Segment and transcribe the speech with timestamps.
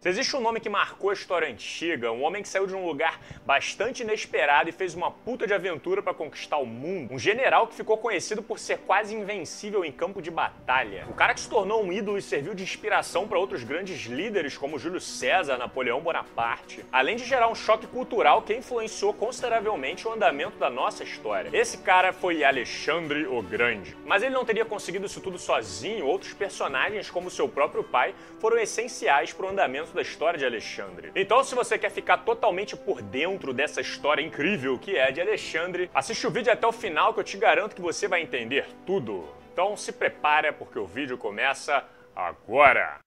[0.00, 2.86] Se existe um nome que marcou a história antiga, um homem que saiu de um
[2.86, 7.66] lugar bastante inesperado e fez uma puta de aventura para conquistar o mundo, um general
[7.66, 11.50] que ficou conhecido por ser quase invencível em campo de batalha, um cara que se
[11.50, 16.00] tornou um ídolo e serviu de inspiração para outros grandes líderes como Júlio César, Napoleão
[16.00, 21.50] Bonaparte, além de gerar um choque cultural que influenciou consideravelmente o andamento da nossa história.
[21.52, 23.94] Esse cara foi Alexandre o Grande.
[24.06, 28.56] Mas ele não teria conseguido isso tudo sozinho, outros personagens, como seu próprio pai, foram
[28.56, 31.12] essenciais para o andamento da história de Alexandre.
[31.14, 35.90] Então, se você quer ficar totalmente por dentro dessa história incrível que é de Alexandre,
[35.94, 39.28] assiste o vídeo até o final que eu te garanto que você vai entender tudo.
[39.52, 42.98] Então se prepara porque o vídeo começa agora.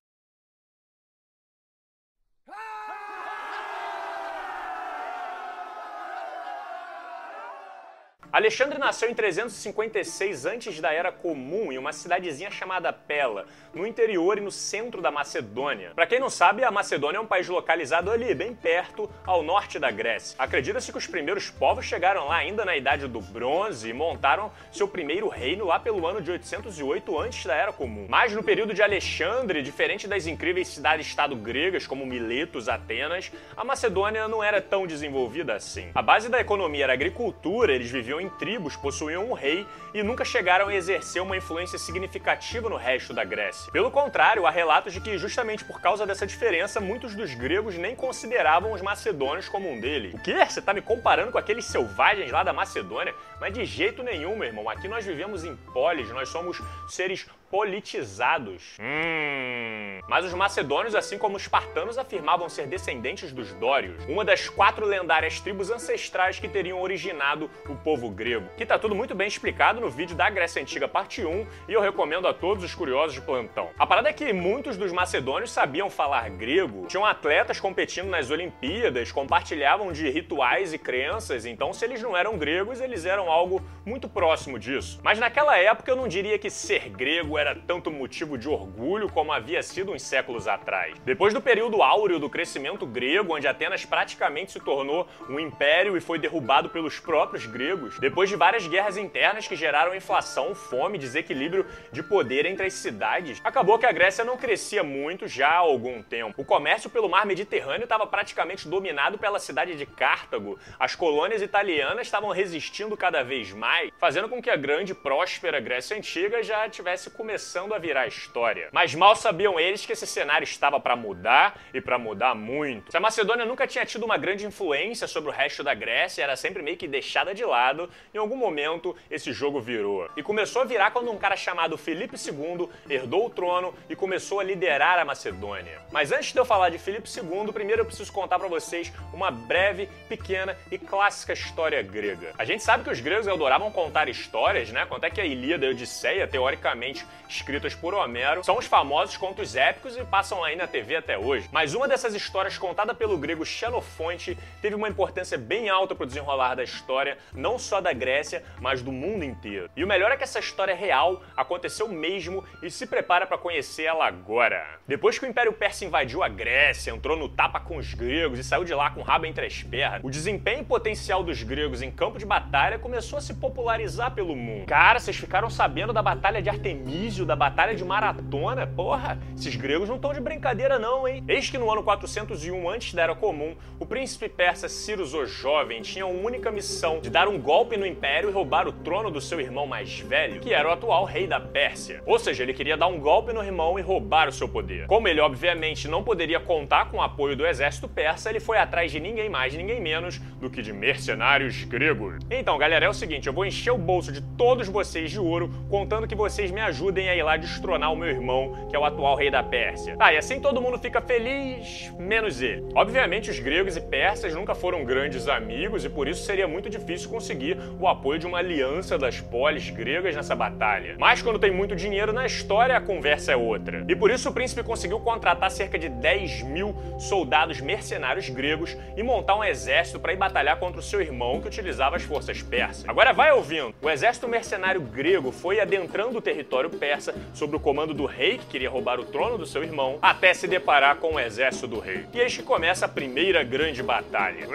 [8.33, 14.39] Alexandre nasceu em 356 antes da Era Comum em uma cidadezinha chamada Pela, no interior
[14.39, 15.91] e no centro da Macedônia.
[15.93, 19.77] Para quem não sabe, a Macedônia é um país localizado ali, bem perto, ao norte
[19.77, 20.35] da Grécia.
[20.39, 24.87] Acredita-se que os primeiros povos chegaram lá ainda na Idade do Bronze e montaram seu
[24.87, 28.07] primeiro reino lá pelo ano de 808 antes da Era Comum.
[28.09, 34.27] Mas no período de Alexandre, diferente das incríveis cidades-estado gregas como Miletos, Atenas, a Macedônia
[34.27, 35.91] não era tão desenvolvida assim.
[35.93, 40.25] A base da economia era agricultura, eles viviam em tribos, possuíam um rei e nunca
[40.25, 43.71] chegaram a exercer uma influência significativa no resto da Grécia.
[43.71, 47.95] Pelo contrário, há relatos de que, justamente por causa dessa diferença, muitos dos gregos nem
[47.95, 50.13] consideravam os macedônios como um deles.
[50.13, 50.45] O quê?
[50.45, 53.13] Você tá me comparando com aqueles selvagens lá da Macedônia?
[53.39, 54.69] Mas de jeito nenhum, meu irmão.
[54.69, 58.79] Aqui nós vivemos em polis, nós somos seres politizados.
[58.79, 59.99] Hum.
[60.07, 64.87] Mas os macedônios, assim como os espartanos, afirmavam ser descendentes dos dórios, uma das quatro
[64.87, 68.49] lendárias tribos ancestrais que teriam originado o povo grego.
[68.57, 71.79] Que tá tudo muito bem explicado no vídeo da Grécia Antiga parte 1 e eu
[71.79, 73.69] recomendo a todos os curiosos de plantão.
[73.77, 79.11] A parada é que muitos dos macedônios sabiam falar grego, tinham atletas competindo nas Olimpíadas,
[79.11, 84.09] compartilhavam de rituais e crenças, então se eles não eram gregos, eles eram algo muito
[84.09, 84.99] próximo disso.
[85.03, 89.33] Mas naquela época eu não diria que ser grego era tanto motivo de orgulho como
[89.33, 90.97] havia sido uns séculos atrás.
[91.03, 96.01] Depois do período áureo do crescimento grego, onde Atenas praticamente se tornou um império e
[96.01, 101.65] foi derrubado pelos próprios gregos, depois de várias guerras internas que geraram inflação, fome, desequilíbrio
[101.91, 106.01] de poder entre as cidades, acabou que a Grécia não crescia muito já há algum
[106.01, 106.41] tempo.
[106.41, 110.57] O comércio pelo mar Mediterrâneo estava praticamente dominado pela cidade de Cartago.
[110.79, 115.59] As colônias italianas estavam resistindo cada vez mais, fazendo com que a grande e próspera
[115.59, 118.69] Grécia Antiga já tivesse começado começando a virar história.
[118.71, 122.91] Mas mal sabiam eles que esse cenário estava para mudar e para mudar muito.
[122.91, 126.35] Se a Macedônia nunca tinha tido uma grande influência sobre o resto da Grécia, era
[126.35, 130.07] sempre meio que deixada de lado, em algum momento esse jogo virou.
[130.15, 134.39] E começou a virar quando um cara chamado Felipe II herdou o trono e começou
[134.39, 135.81] a liderar a Macedônia.
[135.91, 139.31] Mas antes de eu falar de Felipe II, primeiro eu preciso contar para vocês uma
[139.31, 142.31] breve, pequena e clássica história grega.
[142.37, 144.85] A gente sabe que os gregos adoravam contar histórias, né?
[144.85, 149.17] Quanto é que a Ilíada e a Odisseia, teoricamente, escritas por Homero, são os famosos
[149.17, 151.49] contos épicos e passam aí na TV até hoje.
[151.51, 156.07] Mas uma dessas histórias contada pelo grego Xenofonte teve uma importância bem alta para o
[156.07, 159.69] desenrolar da história, não só da Grécia, mas do mundo inteiro.
[159.75, 163.83] E o melhor é que essa história real, aconteceu mesmo e se prepara para conhecer
[163.83, 164.79] ela agora.
[164.87, 168.43] Depois que o Império Persa invadiu a Grécia, entrou no tapa com os gregos e
[168.43, 171.81] saiu de lá com o rabo entre as pernas, o desempenho e potencial dos gregos
[171.81, 174.65] em campo de batalha começou a se popularizar pelo mundo.
[174.65, 179.89] Cara, vocês ficaram sabendo da Batalha de Artemisia da Batalha de Maratona, porra, esses gregos
[179.89, 181.21] não estão de brincadeira não, hein?
[181.27, 185.81] Eis que no ano 401 antes da Era Comum, o príncipe persa Cyrus o Jovem
[185.81, 189.19] tinha a única missão de dar um golpe no império e roubar o trono do
[189.19, 192.01] seu irmão mais velho, que era o atual rei da Pérsia.
[192.05, 194.87] Ou seja, ele queria dar um golpe no irmão e roubar o seu poder.
[194.87, 198.89] Como ele obviamente não poderia contar com o apoio do exército persa, ele foi atrás
[198.89, 202.15] de ninguém mais, ninguém menos do que de mercenários gregos.
[202.31, 205.51] Então, galera, é o seguinte, eu vou encher o bolso de todos vocês de ouro,
[205.69, 208.79] contando que vocês me ajudem ajudem a ir lá destronar o meu irmão, que é
[208.79, 209.97] o atual rei da Pérsia.
[209.97, 212.63] Tá, e assim todo mundo fica feliz, menos ele.
[212.75, 217.09] Obviamente, os gregos e persas nunca foram grandes amigos e por isso seria muito difícil
[217.09, 220.95] conseguir o apoio de uma aliança das polis gregas nessa batalha.
[220.99, 223.83] Mas quando tem muito dinheiro na história, a conversa é outra.
[223.89, 229.01] E por isso o príncipe conseguiu contratar cerca de 10 mil soldados mercenários gregos e
[229.01, 232.87] montar um exército para ir batalhar contra o seu irmão que utilizava as forças persas.
[232.87, 233.73] Agora vai ouvindo.
[233.81, 238.45] O exército mercenário grego foi adentrando o território persa sob o comando do rei que
[238.45, 242.05] queria roubar o trono do seu irmão, até se deparar com o exército do rei.
[242.13, 244.45] E eis que começa a primeira grande batalha.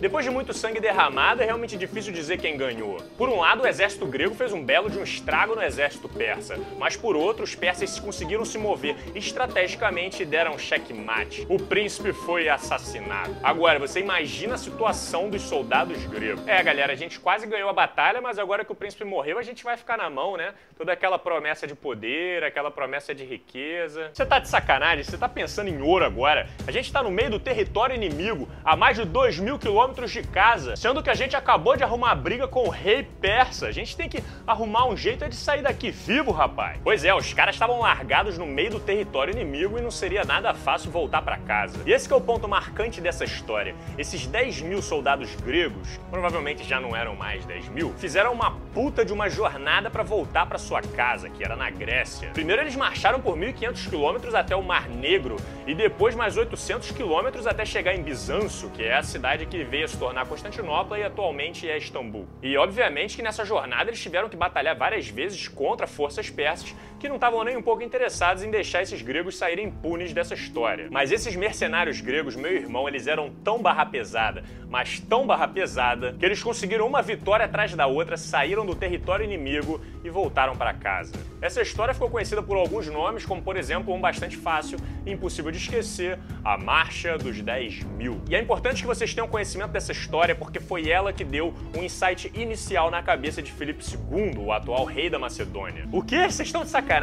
[0.00, 2.98] Depois de muito sangue derramado, é realmente difícil dizer quem ganhou.
[3.18, 6.56] Por um lado, o exército grego fez um belo de um estrago no exército persa,
[6.78, 11.44] mas por outro, os persas conseguiram se mover estrategicamente e deram checkmate.
[11.48, 13.34] O príncipe foi assassinado.
[13.42, 16.46] Agora, você imagina a situação dos soldados gregos.
[16.46, 19.42] É, galera, a gente quase ganhou a batalha, mas agora que o príncipe morreu, a
[19.42, 20.54] gente vai ficar na mão, né?
[20.76, 24.10] Toda aquela promessa de poder, aquela promessa de riqueza.
[24.12, 25.02] Você tá de sacanagem?
[25.04, 26.50] Você tá pensando em ouro agora?
[26.66, 30.22] A gente tá no meio do território inimigo, a mais de 2 mil quilômetros de
[30.22, 33.68] casa, sendo que a gente acabou de arrumar briga com o rei persa.
[33.68, 36.78] A gente tem que arrumar um jeito de sair daqui vivo, rapaz.
[36.84, 40.52] Pois é, os caras estavam largados no meio do território inimigo e não seria nada
[40.52, 41.80] fácil voltar para casa.
[41.86, 43.74] E esse é o ponto marcante dessa história.
[43.96, 49.06] Esses 10 mil soldados gregos, provavelmente já não eram mais 10 mil, fizeram uma puta
[49.06, 52.30] de uma jornada para voltar para sua casa, que era na Grécia.
[52.30, 55.36] Primeiro eles marcharam por 1.500 quilômetros até o Mar Negro
[55.66, 59.84] e depois mais 800 quilômetros até chegar em Bizanço, que é a cidade que veio
[59.84, 62.26] a se tornar Constantinopla e atualmente é Istambul.
[62.42, 66.74] E obviamente que nessa jornada eles tiveram que batalhar várias vezes contra forças persas
[67.06, 70.88] que não estavam nem um pouco interessados em deixar esses gregos saírem impunes dessa história.
[70.90, 76.16] Mas esses mercenários gregos, meu irmão, eles eram tão barra pesada, mas tão barra pesada,
[76.18, 80.74] que eles conseguiram uma vitória atrás da outra, saíram do território inimigo e voltaram para
[80.74, 81.12] casa.
[81.40, 85.52] Essa história ficou conhecida por alguns nomes, como por exemplo um bastante fácil e impossível
[85.52, 88.20] de esquecer, a Marcha dos 10 Mil.
[88.28, 91.84] E é importante que vocês tenham conhecimento dessa história porque foi ela que deu um
[91.84, 95.86] insight inicial na cabeça de Filipe II, o atual rei da Macedônia.
[95.92, 96.16] O que?
[96.16, 96.95] Vocês estão de sacanagem?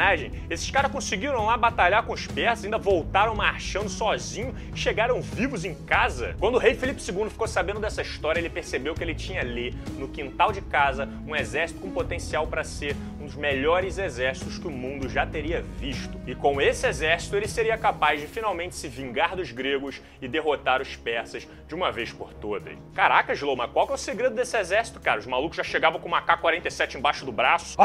[0.49, 5.75] Esses caras conseguiram lá batalhar com os persas, ainda voltaram marchando sozinho, chegaram vivos em
[5.75, 6.35] casa?
[6.39, 9.75] Quando o rei Filipe II ficou sabendo dessa história, ele percebeu que ele tinha ali,
[9.97, 14.67] no quintal de casa, um exército com potencial para ser um dos melhores exércitos que
[14.67, 16.19] o mundo já teria visto.
[16.27, 20.81] E com esse exército, ele seria capaz de finalmente se vingar dos gregos e derrotar
[20.81, 22.77] os persas de uma vez por todas.
[22.93, 25.19] Caraca, Slow, mas qual que é o segredo desse exército, cara?
[25.19, 27.75] Os malucos já chegavam com uma K-47 embaixo do braço?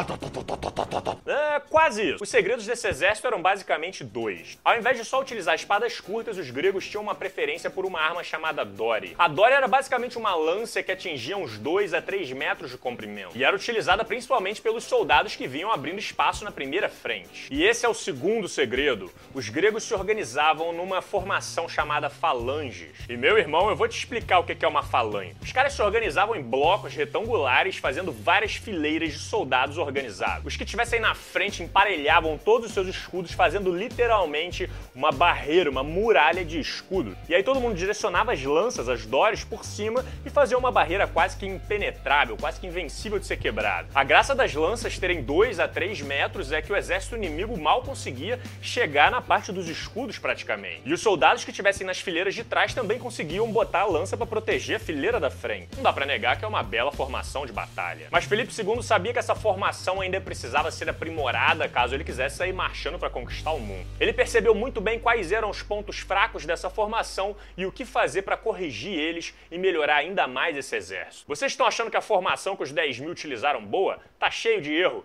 [1.24, 2.22] É, quase isso.
[2.22, 4.58] Os segredos desse exército eram basicamente dois.
[4.64, 8.24] Ao invés de só utilizar espadas curtas, os gregos tinham uma preferência por uma arma
[8.24, 9.14] chamada Dori.
[9.16, 13.36] A Dori era basicamente uma lança que atingia uns 2 a 3 metros de comprimento
[13.36, 17.48] e era utilizada principalmente pelos soldados que vinham abrindo espaço na primeira frente.
[17.50, 19.10] E esse é o segundo segredo.
[19.34, 22.92] Os gregos se organizavam numa formação chamada falanges.
[23.08, 25.36] E meu irmão, eu vou te explicar o que é uma falange.
[25.42, 30.46] Os caras se organizavam em blocos retangulares, fazendo várias fileiras de soldados organizados.
[30.46, 35.82] Os que estivessem na frente emparelhavam todos os seus escudos, fazendo literalmente uma barreira, uma
[35.82, 37.16] muralha de escudo.
[37.28, 41.06] E aí todo mundo direcionava as lanças, as dores, por cima e fazia uma barreira
[41.06, 43.88] quase que impenetrável, quase que invencível de ser quebrada.
[43.94, 47.82] A graça das lanças terem 2 a 3 metros é que o exército inimigo mal
[47.82, 50.82] conseguia chegar na parte dos escudos praticamente.
[50.84, 54.26] E os soldados que estivessem nas fileiras de trás também conseguiam botar a lança para
[54.26, 55.68] proteger a fileira da frente.
[55.76, 58.08] Não dá para negar que é uma bela formação de batalha.
[58.10, 62.52] Mas Felipe II sabia que essa formação ainda precisava ser aprimorada caso ele quisesse sair
[62.52, 63.86] marchando para conquistar o mundo.
[64.00, 68.22] Ele percebeu muito bem quais eram os pontos fracos dessa formação e o que fazer
[68.22, 71.24] para corrigir eles e melhorar ainda mais esse exército.
[71.26, 73.98] Vocês estão achando que a formação que os 10 mil utilizaram boa?
[74.18, 75.04] Tá cheio de erro.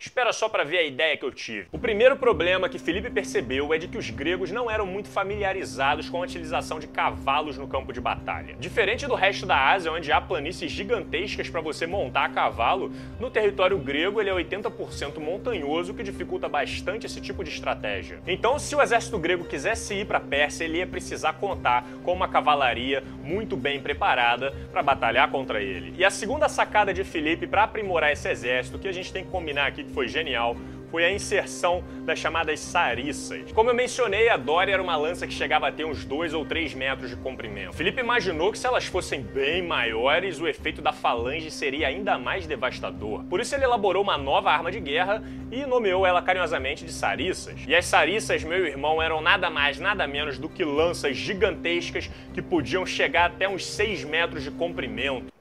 [0.00, 1.66] Espera só para ver a ideia que eu tive.
[1.72, 6.08] O primeiro problema que Felipe percebeu é de que os gregos não eram muito familiarizados
[6.08, 8.54] com a utilização de cavalos no campo de batalha.
[8.60, 13.28] Diferente do resto da Ásia, onde há planícies gigantescas para você montar a cavalo, no
[13.28, 18.20] território grego ele é 80% montanhoso, o que dificulta bastante esse tipo de estratégia.
[18.24, 22.28] Então, se o exército grego quisesse ir para Pérsia, ele ia precisar contar com uma
[22.28, 25.92] cavalaria muito bem preparada para batalhar contra ele.
[25.98, 29.30] E a segunda sacada de Felipe para aprimorar esse exército, que a gente tem que
[29.30, 30.56] combinar aqui que foi genial
[30.90, 33.52] foi a inserção das chamadas sarissas.
[33.52, 36.44] Como eu mencionei, a Dória era uma lança que chegava a ter uns 2 ou
[36.44, 37.74] 3 metros de comprimento.
[37.74, 42.46] Felipe imaginou que se elas fossem bem maiores, o efeito da falange seria ainda mais
[42.46, 43.24] devastador.
[43.24, 47.60] Por isso ele elaborou uma nova arma de guerra e nomeou ela carinhosamente de sarissas.
[47.66, 52.40] E as sarissas, meu irmão, eram nada mais, nada menos do que lanças gigantescas que
[52.40, 55.37] podiam chegar até uns 6 metros de comprimento.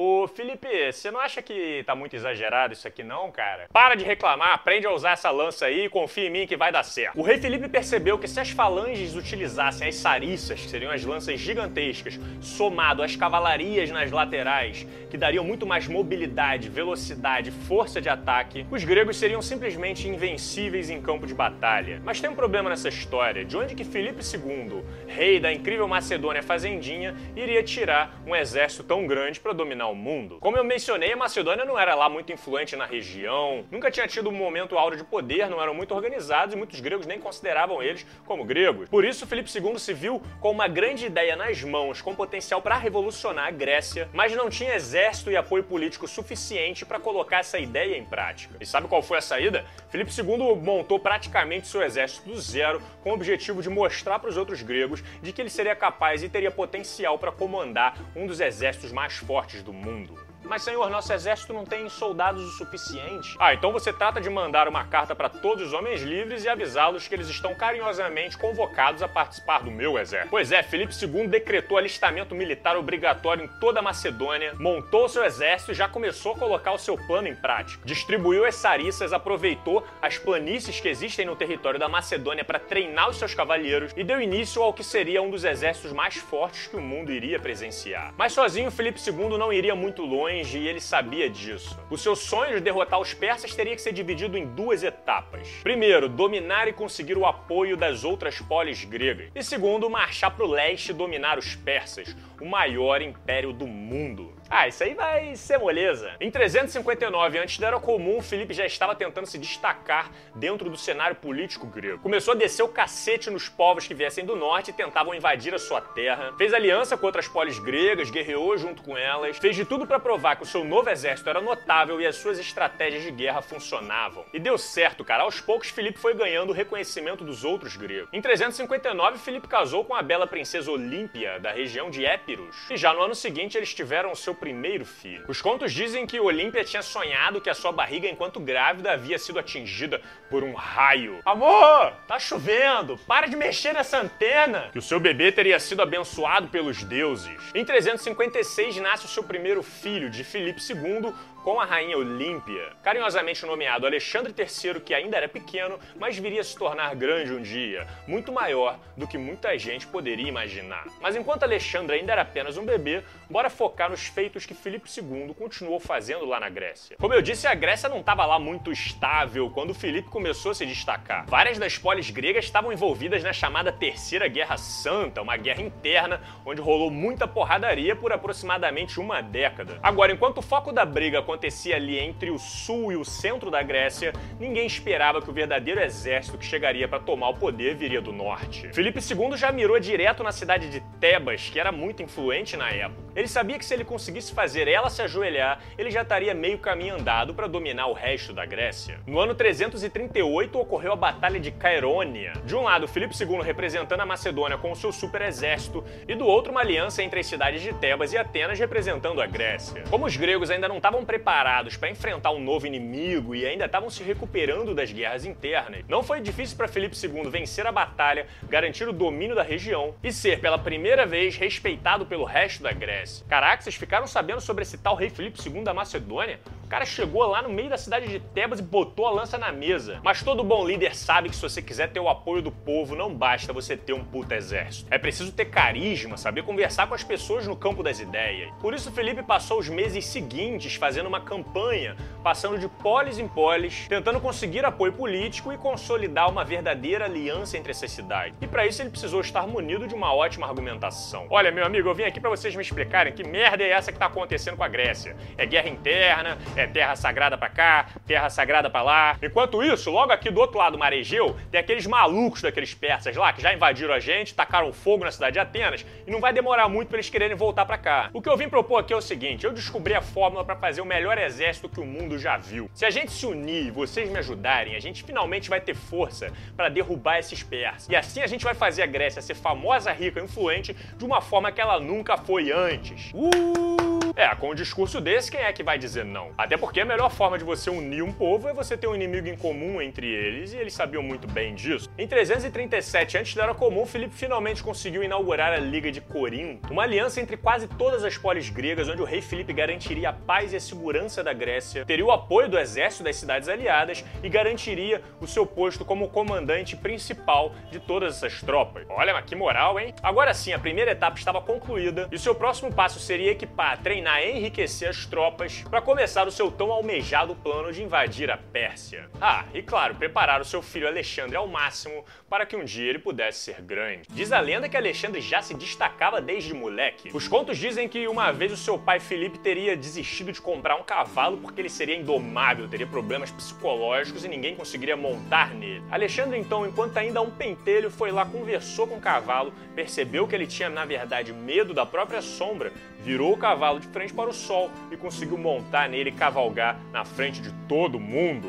[0.00, 3.66] Ô, Felipe, você não acha que tá muito exagerado isso aqui não, cara?
[3.72, 6.70] Para de reclamar, aprende a usar essa lança aí e confia em mim que vai
[6.70, 7.18] dar certo.
[7.18, 11.40] O rei Felipe percebeu que se as falanges utilizassem as sarissas, que seriam as lanças
[11.40, 18.64] gigantescas, somado às cavalarias nas laterais, que dariam muito mais mobilidade, velocidade, força de ataque,
[18.70, 22.00] os gregos seriam simplesmente invencíveis em campo de batalha.
[22.04, 26.40] Mas tem um problema nessa história, de onde que Felipe II, rei da incrível Macedônia
[26.40, 30.38] fazendinha, iria tirar um exército tão grande para dominar mundo.
[30.40, 34.28] Como eu mencionei, a Macedônia não era lá muito influente na região, nunca tinha tido
[34.28, 38.06] um momento áureo de poder, não eram muito organizados e muitos gregos nem consideravam eles
[38.26, 38.88] como gregos.
[38.88, 42.76] Por isso, Filipe II se viu com uma grande ideia nas mãos, com potencial para
[42.76, 47.96] revolucionar a Grécia, mas não tinha exército e apoio político suficiente para colocar essa ideia
[47.96, 48.56] em prática.
[48.60, 49.64] E sabe qual foi a saída?
[49.90, 54.36] Filipe II montou praticamente seu exército do zero, com o objetivo de mostrar para os
[54.36, 58.92] outros gregos de que ele seria capaz e teria potencial para comandar um dos exércitos
[58.92, 60.27] mais fortes do mundo.
[60.44, 63.36] Mas, senhor, nosso exército não tem soldados o suficiente.
[63.38, 67.06] Ah, então você trata de mandar uma carta para todos os homens livres e avisá-los
[67.08, 70.30] que eles estão carinhosamente convocados a participar do meu exército.
[70.30, 75.72] Pois é, Felipe II decretou alistamento militar obrigatório em toda a Macedônia, montou seu exército
[75.72, 77.82] e já começou a colocar o seu plano em prática.
[77.84, 83.16] Distribuiu as sarissas, aproveitou as planícies que existem no território da Macedônia para treinar os
[83.18, 86.80] seus cavalheiros e deu início ao que seria um dos exércitos mais fortes que o
[86.80, 88.14] mundo iria presenciar.
[88.16, 91.78] Mas sozinho, Felipe II não iria muito longe e ele sabia disso.
[91.90, 95.48] O seu sonho de derrotar os persas teria que ser dividido em duas etapas.
[95.62, 99.30] Primeiro, dominar e conseguir o apoio das outras polis gregas.
[99.34, 104.34] E segundo, marchar para o leste e dominar os persas, o maior império do mundo.
[104.50, 106.10] Ah, isso aí vai ser moleza.
[106.18, 111.16] Em 359 antes da Era Comum, Filipe já estava tentando se destacar dentro do cenário
[111.16, 111.98] político grego.
[111.98, 115.58] Começou a descer o cacete nos povos que viessem do norte e tentavam invadir a
[115.58, 116.32] sua terra.
[116.38, 120.36] Fez aliança com outras polis gregas, guerreou junto com elas, fez de tudo para provar
[120.36, 124.24] que o seu novo exército era notável e as suas estratégias de guerra funcionavam.
[124.32, 125.24] E deu certo, cara.
[125.24, 128.08] Aos poucos, Filipe foi ganhando o reconhecimento dos outros gregos.
[128.14, 132.56] Em 359, Filipe casou com a bela princesa Olímpia, da região de Épiros.
[132.70, 135.24] E já no ano seguinte, eles tiveram seu primeiro filho.
[135.28, 139.38] Os contos dizem que Olímpia tinha sonhado que a sua barriga, enquanto grávida, havia sido
[139.38, 141.20] atingida por um raio.
[141.24, 144.70] Amor, tá chovendo, para de mexer nessa antena!
[144.72, 147.38] Que o seu bebê teria sido abençoado pelos deuses.
[147.54, 153.44] Em 356 nasce o seu primeiro filho, de Filipe II, com a rainha Olímpia, carinhosamente
[153.46, 157.86] nomeado Alexandre III, que ainda era pequeno, mas viria a se tornar grande um dia,
[158.06, 160.86] muito maior do que muita gente poderia imaginar.
[161.00, 165.34] Mas enquanto Alexandre ainda era apenas um bebê, bora focar nos feitos que Filipe II
[165.38, 166.96] continuou fazendo lá na Grécia.
[166.98, 170.66] Como eu disse, a Grécia não estava lá muito estável quando Filipe começou a se
[170.66, 171.26] destacar.
[171.26, 176.60] Várias das polis gregas estavam envolvidas na chamada Terceira Guerra Santa, uma guerra interna onde
[176.60, 179.78] rolou muita porradaria por aproximadamente uma década.
[179.82, 183.62] Agora, enquanto o foco da briga acontecia ali entre o sul e o centro da
[183.62, 188.12] Grécia, ninguém esperava que o verdadeiro exército que chegaria para tomar o poder viria do
[188.12, 188.72] norte.
[188.72, 193.08] Filipe II já mirou direto na cidade de Tebas, que era muito influente na época.
[193.14, 196.94] Ele sabia que se ele conseguisse fazer ela se ajoelhar, ele já estaria meio caminho
[196.94, 199.00] andado para dominar o resto da Grécia.
[199.06, 202.32] No ano 338 ocorreu a Batalha de Caerônia.
[202.44, 206.26] De um lado, Filipe II representando a Macedônia com o seu super exército, e do
[206.26, 209.82] outro, uma aliança entre as cidades de Tebas e Atenas representando a Grécia.
[209.90, 213.64] Como os gregos ainda não estavam preparados preparados para enfrentar um novo inimigo e ainda
[213.66, 218.26] estavam se recuperando das guerras internas, não foi difícil para Felipe II vencer a batalha,
[218.48, 223.26] garantir o domínio da região e ser pela primeira vez respeitado pelo resto da Grécia.
[223.28, 226.38] Caraca, vocês ficaram sabendo sobre esse tal rei Felipe II da Macedônia?
[226.68, 229.50] O cara chegou lá no meio da cidade de Tebas e botou a lança na
[229.50, 230.00] mesa.
[230.04, 233.10] Mas todo bom líder sabe que se você quiser ter o apoio do povo, não
[233.10, 234.86] basta você ter um puta exército.
[234.90, 238.52] É preciso ter carisma, saber conversar com as pessoas no campo das ideias.
[238.60, 243.88] Por isso, Felipe passou os meses seguintes fazendo uma campanha, passando de polis em polis,
[243.88, 248.36] tentando conseguir apoio político e consolidar uma verdadeira aliança entre essas cidades.
[248.42, 251.26] E para isso ele precisou estar munido de uma ótima argumentação.
[251.30, 253.98] Olha, meu amigo, eu vim aqui para vocês me explicarem que merda é essa que
[253.98, 255.16] tá acontecendo com a Grécia.
[255.38, 259.16] É guerra interna, é terra sagrada para cá, terra sagrada para lá.
[259.22, 263.14] Enquanto isso, logo aqui do outro lado do mar Egeu, tem aqueles malucos daqueles persas
[263.16, 266.32] lá que já invadiram a gente, tacaram fogo na cidade de Atenas e não vai
[266.32, 268.10] demorar muito para eles quererem voltar para cá.
[268.12, 270.80] O que eu vim propor aqui é o seguinte: eu descobri a fórmula para fazer
[270.80, 272.70] o melhor exército que o mundo já viu.
[272.74, 276.32] Se a gente se unir e vocês me ajudarem, a gente finalmente vai ter força
[276.56, 277.88] para derrubar esses persas.
[277.88, 281.52] E assim a gente vai fazer a Grécia ser famosa, rica influente de uma forma
[281.52, 283.10] que ela nunca foi antes.
[283.14, 283.87] Uh!
[284.16, 286.30] É, com um discurso desse, quem é que vai dizer não?
[286.36, 289.28] Até porque a melhor forma de você unir um povo é você ter um inimigo
[289.28, 291.88] em comum entre eles, e eles sabiam muito bem disso.
[291.96, 296.82] Em 337 antes da Era Comum, Filipe finalmente conseguiu inaugurar a Liga de Corinto, uma
[296.82, 300.56] aliança entre quase todas as polis gregas, onde o rei Filipe garantiria a paz e
[300.56, 305.26] a segurança da Grécia, teria o apoio do exército das cidades aliadas e garantiria o
[305.26, 308.84] seu posto como comandante principal de todas essas tropas.
[308.88, 309.94] Olha, mas que moral, hein?
[310.02, 313.97] Agora sim, a primeira etapa estava concluída e o seu próximo passo seria equipar, treinar
[313.98, 318.36] determina a enriquecer as tropas para começar o seu tão almejado plano de invadir a
[318.36, 319.10] Pérsia.
[319.20, 322.98] Ah, e claro, preparar o seu filho Alexandre ao máximo para que um dia ele
[322.98, 324.02] pudesse ser grande.
[324.10, 327.10] Diz a lenda que Alexandre já se destacava desde moleque.
[327.12, 330.84] Os contos dizem que uma vez o seu pai Felipe teria desistido de comprar um
[330.84, 335.82] cavalo porque ele seria indomável, teria problemas psicológicos e ninguém conseguiria montar nele.
[335.90, 340.46] Alexandre então, enquanto ainda um pentelho, foi lá, conversou com o cavalo, percebeu que ele
[340.46, 344.70] tinha na verdade medo da própria sombra, virou o cavalo de frente para o sol
[344.90, 348.48] e conseguiu montar nele e cavalgar na frente de todo mundo.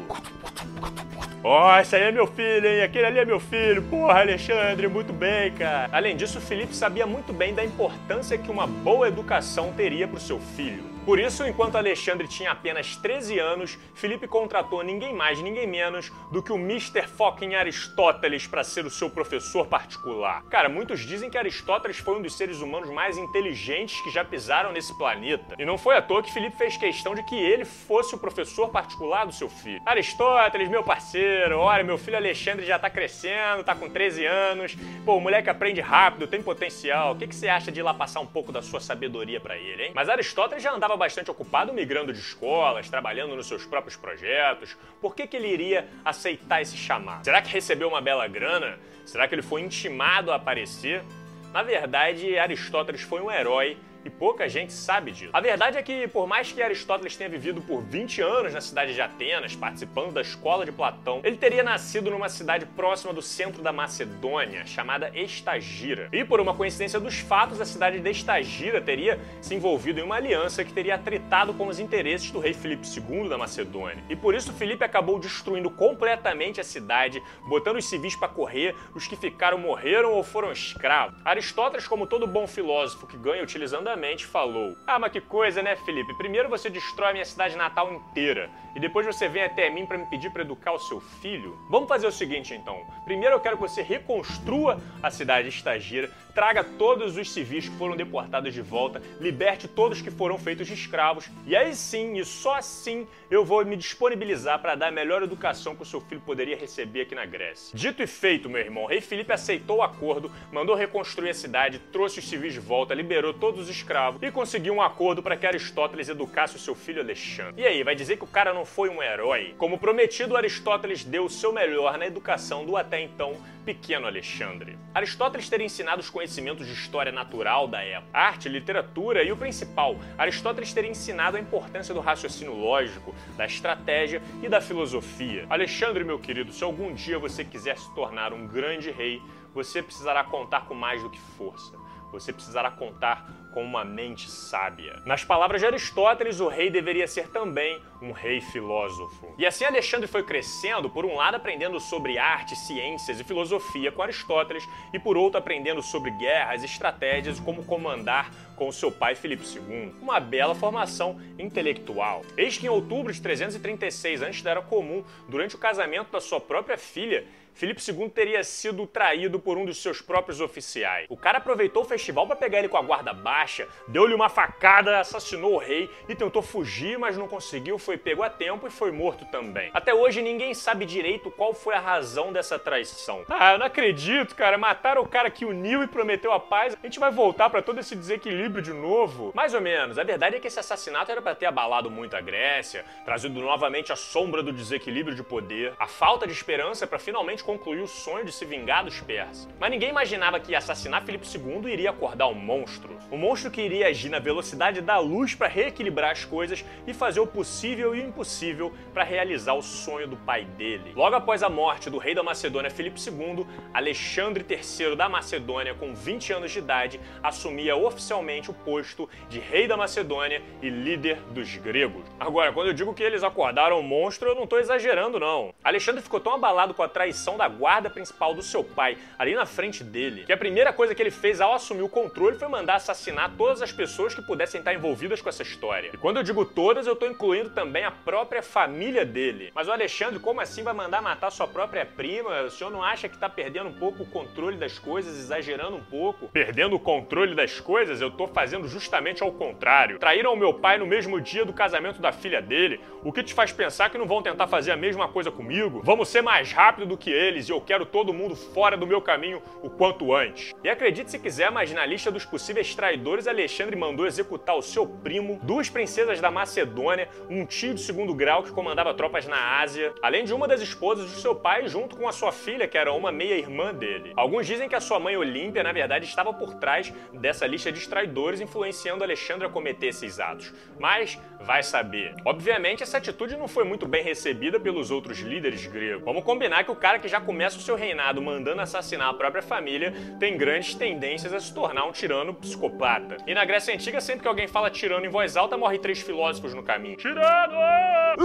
[1.41, 2.81] Ó, oh, esse aí é meu filho, hein?
[2.81, 3.81] Aquele ali é meu filho.
[3.83, 5.89] Porra, Alexandre, muito bem, cara.
[5.91, 10.21] Além disso, Felipe sabia muito bem da importância que uma boa educação teria para o
[10.21, 10.83] seu filho.
[11.09, 16.43] Por isso, enquanto Alexandre tinha apenas 13 anos, Felipe contratou ninguém mais, ninguém menos do
[16.43, 17.07] que o Mr.
[17.07, 20.43] Fucking Aristóteles para ser o seu professor particular.
[20.51, 24.71] Cara, muitos dizem que Aristóteles foi um dos seres humanos mais inteligentes que já pisaram
[24.71, 25.55] nesse planeta.
[25.57, 28.69] E não foi à toa que Felipe fez questão de que ele fosse o professor
[28.69, 29.81] particular do seu filho.
[29.87, 34.77] Aristóteles, meu parceiro, olha, meu filho Alexandre já tá crescendo, tá com 13 anos.
[35.03, 37.13] Pô, o moleque aprende rápido, tem potencial.
[37.13, 39.57] O que, que você acha de ir lá passar um pouco da sua sabedoria para
[39.57, 39.91] ele, hein?
[39.95, 44.77] Mas Aristóteles já andava bastante ocupado migrando de escolas, trabalhando nos seus próprios projetos.
[45.01, 47.23] Por que, que ele iria aceitar esse chamado?
[47.23, 48.77] Será que recebeu uma bela grana?
[49.05, 51.03] Será que ele foi intimado a aparecer?
[51.51, 55.31] Na verdade, Aristóteles foi um herói e pouca gente sabe disso.
[55.33, 58.93] A verdade é que, por mais que Aristóteles tenha vivido por 20 anos na cidade
[58.93, 63.61] de Atenas, participando da escola de Platão, ele teria nascido numa cidade próxima do centro
[63.61, 66.09] da Macedônia, chamada Estagira.
[66.11, 70.15] E por uma coincidência dos fatos, a cidade de Estagira teria se envolvido em uma
[70.15, 74.03] aliança que teria atritado com os interesses do rei Filipe II da Macedônia.
[74.09, 79.07] E por isso Filipe acabou destruindo completamente a cidade, botando os civis para correr, os
[79.07, 81.19] que ficaram morreram ou foram escravos.
[81.25, 83.88] Aristóteles, como todo bom filósofo que ganha utilizando
[84.25, 86.13] falou: Ah, mas que coisa, né, Felipe?
[86.15, 89.97] Primeiro você destrói a minha cidade natal inteira e depois você vem até mim para
[89.97, 91.57] me pedir para educar o seu filho?
[91.69, 92.85] Vamos fazer o seguinte então.
[93.03, 97.95] Primeiro eu quero que você reconstrua a cidade estagira, traga todos os civis que foram
[97.95, 102.55] deportados de volta, liberte todos que foram feitos de escravos e aí sim, e só
[102.55, 106.55] assim, eu vou me disponibilizar para dar a melhor educação que o seu filho poderia
[106.55, 107.75] receber aqui na Grécia.
[107.75, 112.19] Dito e feito, meu irmão, rei Felipe aceitou o acordo, mandou reconstruir a cidade, trouxe
[112.19, 116.09] os civis de volta, liberou todos os escravo e conseguiu um acordo para que Aristóteles
[116.09, 117.61] educasse o seu filho Alexandre.
[117.61, 119.55] E aí, vai dizer que o cara não foi um herói?
[119.57, 124.77] Como prometido, Aristóteles deu o seu melhor na educação do até então pequeno Alexandre.
[124.93, 129.95] Aristóteles teria ensinado os conhecimentos de história natural da época, arte, literatura e o principal,
[130.17, 135.45] Aristóteles teria ensinado a importância do raciocínio lógico, da estratégia e da filosofia.
[135.49, 139.21] Alexandre, meu querido, se algum dia você quiser se tornar um grande rei,
[139.53, 141.77] você precisará contar com mais do que força.
[142.11, 145.01] Você precisará contar com uma mente sábia.
[145.05, 149.35] Nas palavras de Aristóteles, o rei deveria ser também um rei filósofo.
[149.37, 154.01] E assim Alexandre foi crescendo, por um lado aprendendo sobre arte, ciências e filosofia com
[154.01, 159.43] Aristóteles, e por outro aprendendo sobre guerras, estratégias e como comandar com seu pai Filipe
[159.45, 159.93] II.
[160.01, 162.21] Uma bela formação intelectual.
[162.37, 166.39] Eis que em outubro de 336 antes da Era Comum, durante o casamento da sua
[166.39, 167.25] própria filha,
[167.59, 171.05] Filipe II teria sido traído por um dos seus próprios oficiais.
[171.09, 175.01] O cara aproveitou o festival para pegar ele com a guarda baixa, deu-lhe uma facada,
[175.01, 178.93] assassinou o rei e tentou fugir, mas não conseguiu, foi pego a tempo e foi
[178.93, 179.71] morto também.
[179.73, 183.25] Até hoje ninguém sabe direito qual foi a razão dessa traição.
[183.27, 184.57] Ah, eu não acredito, cara.
[184.57, 186.77] Mataram o cara que uniu e prometeu a paz.
[186.81, 189.33] A gente vai voltar para todo esse desequilíbrio de novo?
[189.35, 189.99] Mais ou menos.
[189.99, 193.91] A verdade é que esse assassinato era para ter abalado muito a Grécia, trazido novamente
[193.91, 198.23] a sombra do desequilíbrio de poder, a falta de esperança para finalmente concluiu o sonho
[198.23, 199.49] de se vingar dos persas.
[199.59, 202.95] Mas ninguém imaginava que assassinar Filipe II iria acordar um monstro.
[203.11, 207.19] Um monstro que iria agir na velocidade da luz para reequilibrar as coisas e fazer
[207.19, 210.93] o possível e o impossível para realizar o sonho do pai dele.
[210.95, 215.95] Logo após a morte do rei da Macedônia Filipe II, Alexandre III da Macedônia, com
[215.95, 221.55] 20 anos de idade, assumia oficialmente o posto de rei da Macedônia e líder dos
[221.55, 222.03] gregos.
[222.19, 225.51] Agora, quando eu digo que eles acordaram o monstro, eu não estou exagerando não.
[225.63, 229.45] Alexandre ficou tão abalado com a traição da guarda principal do seu pai, ali na
[229.45, 232.75] frente dele, que a primeira coisa que ele fez ao assumir o controle foi mandar
[232.75, 235.91] assassinar todas as pessoas que pudessem estar envolvidas com essa história.
[235.93, 239.51] E quando eu digo todas, eu tô incluindo também a própria família dele.
[239.53, 242.43] Mas o Alexandre, como assim vai mandar matar sua própria prima?
[242.43, 245.83] O senhor não acha que tá perdendo um pouco o controle das coisas, exagerando um
[245.83, 246.27] pouco?
[246.29, 248.01] Perdendo o controle das coisas?
[248.01, 249.99] Eu tô fazendo justamente ao contrário.
[249.99, 252.79] Traíram o meu pai no mesmo dia do casamento da filha dele.
[253.03, 255.81] O que te faz pensar que não vão tentar fazer a mesma coisa comigo?
[255.83, 259.01] Vamos ser mais rápido do que eles e eu quero todo mundo fora do meu
[259.01, 260.53] caminho o quanto antes.
[260.63, 264.87] E acredite se quiser, mas na lista dos possíveis traidores, Alexandre mandou executar o seu
[264.87, 269.93] primo, duas princesas da Macedônia, um tio de segundo grau que comandava tropas na Ásia,
[270.01, 272.93] além de uma das esposas do seu pai, junto com a sua filha, que era
[272.93, 274.13] uma meia-irmã dele.
[274.15, 277.87] Alguns dizem que a sua mãe Olímpia, na verdade, estava por trás dessa lista de
[277.87, 280.53] traidores, influenciando Alexandre a cometer esses atos.
[280.79, 282.15] Mas vai saber.
[282.25, 286.03] Obviamente, essa atitude não foi muito bem recebida pelos outros líderes gregos.
[286.03, 289.41] Vamos combinar que o cara que já começa o seu reinado mandando assassinar a própria
[289.41, 293.17] família tem grandes tendências a se tornar um tirano psicopata.
[293.25, 296.53] E na Grécia Antiga, sempre que alguém fala tirano em voz alta, morre três filósofos
[296.53, 296.97] no caminho.
[296.97, 297.55] Tirano!
[297.55, 298.15] Ah,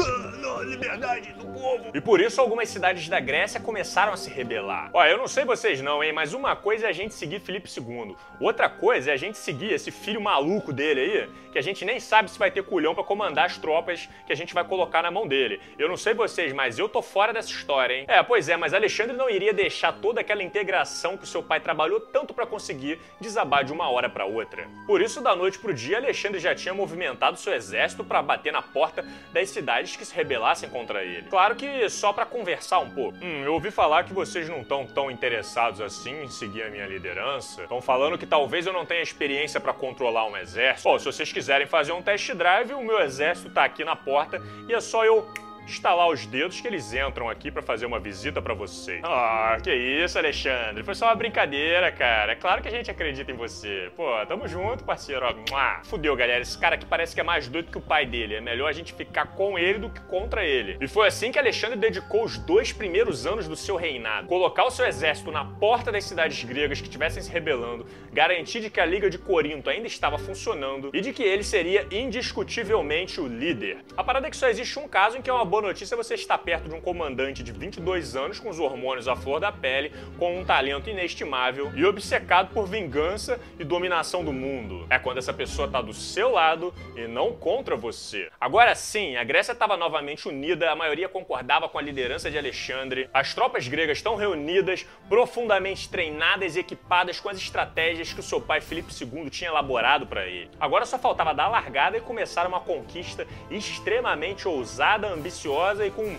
[0.40, 1.90] não, liberdade do povo!
[1.94, 4.90] E por isso algumas cidades da Grécia começaram a se rebelar.
[4.92, 7.68] Ó, eu não sei vocês não, hein, mas uma coisa é a gente seguir Felipe
[7.68, 8.14] II.
[8.40, 12.00] Outra coisa é a gente seguir esse filho maluco dele aí, que a gente nem
[12.00, 15.10] sabe se vai ter culhão para comandar as tropas que a gente vai colocar na
[15.10, 15.60] mão dele.
[15.78, 18.04] Eu não sei vocês, mas eu tô fora dessa história, hein?
[18.08, 21.60] É, pois é, mas Alexandre não iria deixar toda aquela integração que o seu pai
[21.60, 24.68] trabalhou tanto para conseguir desabar de uma hora para outra.
[24.86, 28.62] Por isso, da noite pro dia, Alexandre já tinha movimentado seu exército para bater na
[28.62, 31.28] porta das cidades que se rebelassem contra ele.
[31.28, 33.18] Claro que só para conversar um pouco.
[33.22, 36.86] Hum, eu ouvi falar que vocês não estão tão interessados assim em seguir a minha
[36.86, 37.62] liderança.
[37.62, 40.88] Estão falando que talvez eu não tenha experiência para controlar um exército.
[40.88, 44.42] Pô, se vocês quiserem fazer um test drive, o meu exército tá aqui na porta
[44.68, 45.26] e é só eu
[45.66, 49.00] estalar os dedos que eles entram aqui para fazer uma visita para vocês.
[49.04, 50.82] Ah, que isso, Alexandre.
[50.82, 52.32] Foi só uma brincadeira, cara.
[52.32, 53.90] É claro que a gente acredita em você.
[53.96, 55.24] Pô, tamo junto, parceiro.
[55.84, 56.42] Fudeu, galera.
[56.42, 58.34] Esse cara aqui parece que é mais doido que o pai dele.
[58.36, 60.76] É melhor a gente ficar com ele do que contra ele.
[60.80, 64.28] E foi assim que Alexandre dedicou os dois primeiros anos do seu reinado.
[64.28, 68.70] Colocar o seu exército na porta das cidades gregas que estivessem se rebelando, garantir de
[68.70, 73.26] que a Liga de Corinto ainda estava funcionando e de que ele seria indiscutivelmente o
[73.26, 73.78] líder.
[73.96, 75.96] A parada é que só existe um caso em que é uma boa notícia é
[75.96, 79.52] você estar perto de um comandante de 22 anos com os hormônios à flor da
[79.52, 84.84] pele, com um talento inestimável e obcecado por vingança e dominação do mundo.
[84.90, 88.32] É quando essa pessoa está do seu lado e não contra você.
[88.40, 93.08] Agora sim, a Grécia estava novamente unida, a maioria concordava com a liderança de Alexandre.
[93.14, 98.40] As tropas gregas estão reunidas, profundamente treinadas e equipadas com as estratégias que o seu
[98.40, 100.50] pai Filipe II tinha elaborado para ele.
[100.58, 105.43] Agora só faltava dar a largada e começar uma conquista extremamente ousada, ambiciosa
[105.84, 106.18] e com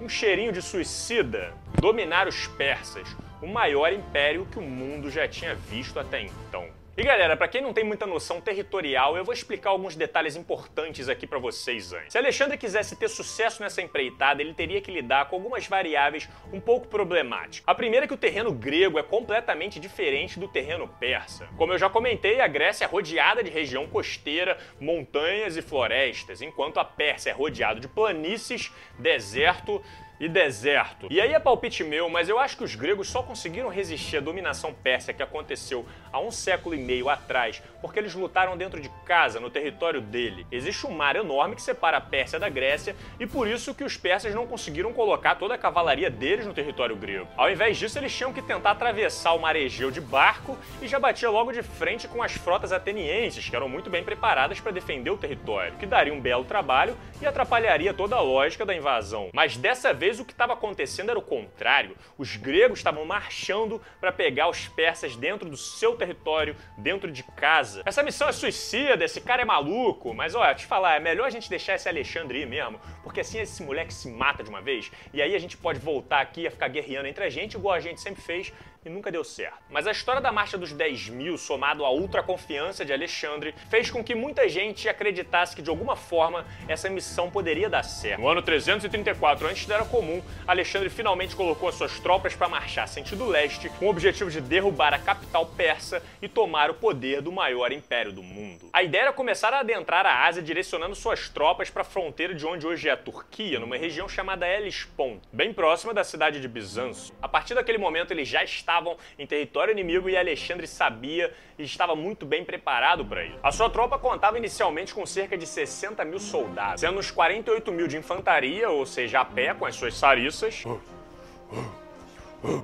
[0.00, 3.08] um cheirinho de suicida, dominar os persas,
[3.40, 6.77] o maior império que o mundo já tinha visto até então.
[6.98, 11.08] E galera, para quem não tem muita noção territorial, eu vou explicar alguns detalhes importantes
[11.08, 12.10] aqui para vocês antes.
[12.10, 16.58] Se Alexandre quisesse ter sucesso nessa empreitada, ele teria que lidar com algumas variáveis um
[16.58, 17.62] pouco problemáticas.
[17.64, 21.48] A primeira é que o terreno grego é completamente diferente do terreno persa.
[21.56, 26.80] Como eu já comentei, a Grécia é rodeada de região costeira, montanhas e florestas, enquanto
[26.80, 29.80] a Pérsia é rodeada de planícies, deserto
[30.20, 31.06] e deserto.
[31.10, 34.20] E aí é palpite meu, mas eu acho que os gregos só conseguiram resistir à
[34.20, 38.88] dominação persa que aconteceu há um século e meio atrás, porque eles lutaram dentro de
[39.04, 40.46] casa, no território dele.
[40.50, 43.96] Existe um mar enorme que separa a Pérsia da Grécia e por isso que os
[43.96, 47.28] persas não conseguiram colocar toda a cavalaria deles no território grego.
[47.36, 50.98] Ao invés disso, eles tinham que tentar atravessar o mar Egeu de barco e já
[50.98, 55.10] batia logo de frente com as frotas atenienses, que eram muito bem preparadas para defender
[55.10, 59.30] o território, que daria um belo trabalho e atrapalharia toda a lógica da invasão.
[59.32, 61.96] Mas dessa vez o que estava acontecendo era o contrário.
[62.16, 67.82] Os gregos estavam marchando para pegar os persas dentro do seu território, dentro de casa.
[67.84, 71.30] Essa missão é suicida, esse cara é maluco, mas olha, te falar, é melhor a
[71.30, 74.90] gente deixar esse Alexandre ir mesmo, porque assim esse moleque se mata de uma vez,
[75.12, 77.80] e aí a gente pode voltar aqui a ficar guerreando entre a gente, igual a
[77.80, 78.52] gente sempre fez,
[78.88, 79.58] e nunca deu certo.
[79.70, 83.90] Mas a história da Marcha dos 10 mil, somado à ultra confiança de Alexandre, fez
[83.90, 88.20] com que muita gente acreditasse que de alguma forma essa missão poderia dar certo.
[88.20, 92.88] No ano 334 antes da Era Comum, Alexandre finalmente colocou as suas tropas para marchar
[92.88, 97.30] sentido leste, com o objetivo de derrubar a capital persa e tomar o poder do
[97.30, 98.70] maior império do mundo.
[98.72, 102.46] A ideia era começar a adentrar a Ásia direcionando suas tropas para a fronteira de
[102.46, 107.14] onde hoje é a Turquia, numa região chamada Hellespont, bem próxima da cidade de Bizâncio.
[107.20, 111.64] A partir daquele momento ele já estava estavam em território inimigo e Alexandre sabia e
[111.64, 113.38] estava muito bem preparado para isso.
[113.42, 117.88] A sua tropa contava inicialmente com cerca de 60 mil soldados, sendo os 48 mil
[117.88, 120.64] de infantaria, ou seja, a pé com as suas sariças.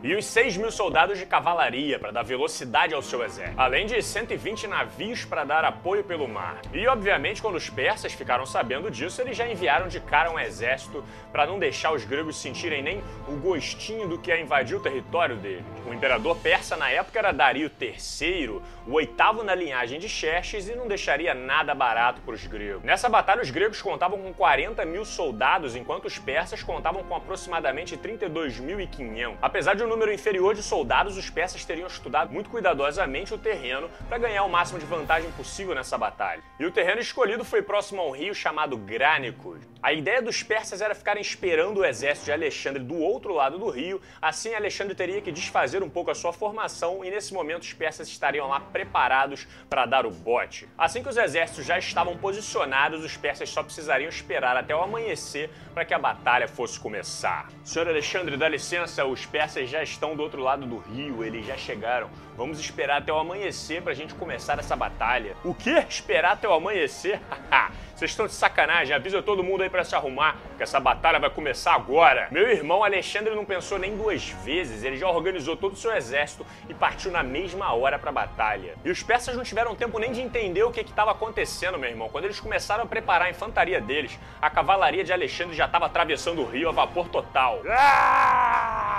[0.03, 4.01] E os 6 mil soldados de cavalaria para dar velocidade ao seu exército, além de
[4.01, 6.61] 120 navios para dar apoio pelo mar.
[6.73, 11.05] E obviamente, quando os persas ficaram sabendo disso, eles já enviaram de cara um exército
[11.33, 15.37] para não deixar os gregos sentirem nem o gostinho do que é invadir o território
[15.37, 15.65] deles.
[15.87, 20.75] O imperador persa na época era Dario III, o oitavo na linhagem de Xerxes e
[20.75, 22.83] não deixaria nada barato para os gregos.
[22.83, 27.97] Nessa batalha, os gregos contavam com 40 mil soldados, enquanto os persas contavam com aproximadamente
[27.97, 29.37] 32.500.
[29.41, 33.89] Apesar de um número inferior de soldados, os persas teriam estudado muito cuidadosamente o terreno
[34.09, 36.43] para ganhar o máximo de vantagem possível nessa batalha.
[36.61, 39.61] E o terreno escolhido foi próximo a um rio chamado Grânicos.
[39.83, 43.69] A ideia dos persas era ficarem esperando o exército de Alexandre do outro lado do
[43.69, 47.73] rio, assim Alexandre teria que desfazer um pouco a sua formação e nesse momento os
[47.75, 50.69] persas estariam lá preparados para dar o bote.
[50.77, 55.49] Assim que os exércitos já estavam posicionados, os persas só precisariam esperar até o amanhecer
[55.73, 57.47] para que a batalha fosse começar.
[57.63, 61.57] Senhor Alexandre, dá licença, os persas já estão do outro lado do rio, eles já
[61.57, 62.11] chegaram.
[62.37, 65.37] Vamos esperar até o amanhecer para a gente começar essa batalha.
[65.45, 65.85] O quê?
[65.89, 67.21] Esperar até o amanhecer?
[67.95, 71.31] Vocês estão de sacanagem, avisa todo mundo aí para se arrumar, que essa batalha vai
[71.31, 72.27] começar agora.
[72.33, 76.45] Meu irmão Alexandre não pensou nem duas vezes, ele já organizou todo o seu exército
[76.69, 78.75] e partiu na mesma hora para a batalha.
[78.85, 82.09] E os persas não tiveram tempo nem de entender o que estava acontecendo, meu irmão.
[82.09, 86.43] Quando eles começaram a preparar a infantaria deles, a cavalaria de Alexandre já estava atravessando
[86.43, 87.61] o rio a vapor total.
[87.69, 88.94] Ah!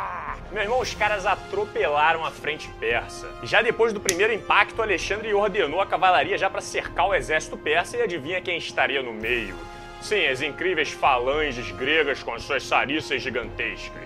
[0.55, 3.29] Meu irmão, os caras atropelaram a frente persa.
[3.43, 7.97] Já depois do primeiro impacto, Alexandre ordenou a cavalaria já para cercar o exército persa
[7.97, 9.53] e adivinha quem estaria no meio?
[9.99, 14.04] Sim, as incríveis falanges gregas com as suas sariças gigantescas.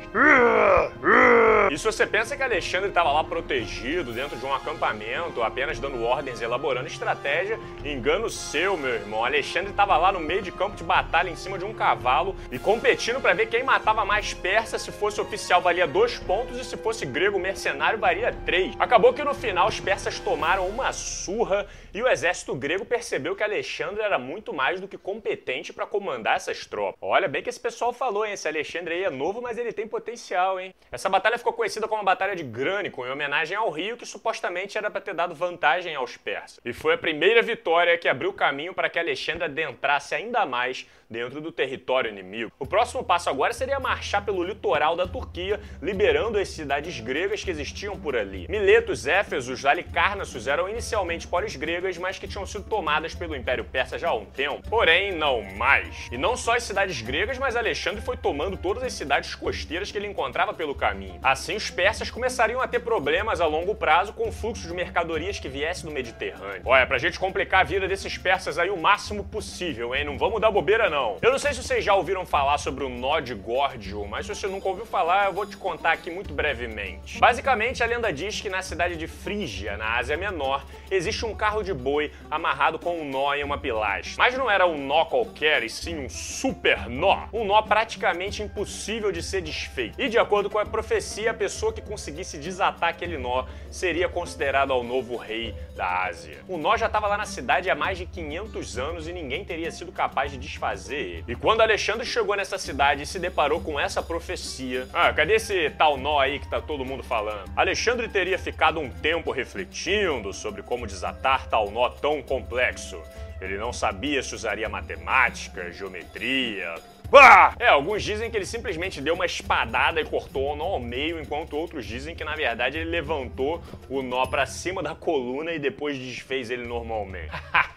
[1.71, 6.03] E se você pensa que Alexandre estava lá protegido dentro de um acampamento, apenas dando
[6.03, 9.23] ordens, elaborando estratégia, engano seu, meu irmão.
[9.23, 12.57] Alexandre estava lá no meio de campo de batalha em cima de um cavalo e
[12.57, 14.79] competindo para ver quem matava mais persa.
[14.79, 18.75] Se fosse oficial, valia dois pontos e se fosse grego mercenário, valia três.
[18.79, 23.43] Acabou que no final os persas tomaram uma surra e o exército grego percebeu que
[23.43, 26.99] Alexandre era muito mais do que competente para comandar essas tropas.
[27.01, 28.33] Olha bem que esse pessoal falou, hein?
[28.33, 30.73] Esse Alexandre aí é novo, mas ele tem potencial, hein?
[30.91, 34.77] Essa batalha ficou conhecida como a Batalha de Grânico, em homenagem ao rio que supostamente
[34.77, 36.59] era para ter dado vantagem aos persas.
[36.63, 41.41] E foi a primeira vitória que abriu caminho para que Alexandre adentrasse ainda mais dentro
[41.41, 42.51] do território inimigo.
[42.59, 47.49] O próximo passo agora seria marchar pelo litoral da Turquia, liberando as cidades gregas que
[47.49, 48.45] existiam por ali.
[48.47, 53.99] Miletos, Éfesos, Alicarnassos eram inicialmente polis gregas, mas que tinham sido tomadas pelo Império Persa
[53.99, 54.67] já há um tempo.
[54.69, 56.07] Porém, não mais.
[56.11, 59.97] E não só as cidades gregas, mas Alexandre foi tomando todas as cidades costeiras que
[59.97, 61.19] ele encontrava pelo caminho.
[61.21, 65.39] Assim, os persas começariam a ter problemas a longo prazo com o fluxo de mercadorias
[65.39, 66.63] que viesse do Mediterrâneo.
[66.65, 70.03] Olha, pra gente complicar a vida desses persas aí o máximo possível, hein?
[70.03, 71.17] Não vamos dar bobeira não.
[71.21, 74.47] Eu não sei se vocês já ouviram falar sobre o nó Górdio, mas se você
[74.47, 77.19] nunca ouviu falar, eu vou te contar aqui muito brevemente.
[77.19, 81.61] Basicamente, a lenda diz que na cidade de Frígia, na Ásia Menor, existe um carro
[81.61, 84.15] de boi amarrado com um nó em uma pilastra.
[84.17, 87.27] Mas não era um nó qualquer, e sim um super nó.
[87.33, 89.99] Um nó praticamente impossível de ser desfeito.
[90.01, 94.71] E de acordo com a profecia, a pessoa que conseguisse desatar aquele nó seria considerado
[94.71, 96.39] o novo rei da Ásia.
[96.47, 99.71] O nó já estava lá na cidade há mais de 500 anos e ninguém teria
[99.71, 101.23] sido capaz de desfazer fazer ele.
[101.27, 105.69] E quando Alexandre chegou nessa cidade e se deparou com essa profecia, ah, cadê esse
[105.71, 107.49] tal nó aí que tá todo mundo falando?
[107.55, 113.01] Alexandre teria ficado um tempo refletindo sobre como desatar tal nó tão complexo.
[113.41, 116.75] Ele não sabia se usaria matemática, geometria,
[117.09, 117.53] bah!
[117.59, 121.19] É, alguns dizem que ele simplesmente deu uma espadada e cortou o nó ao meio,
[121.19, 125.59] enquanto outros dizem que na verdade ele levantou o nó para cima da coluna e
[125.59, 127.31] depois desfez ele normalmente.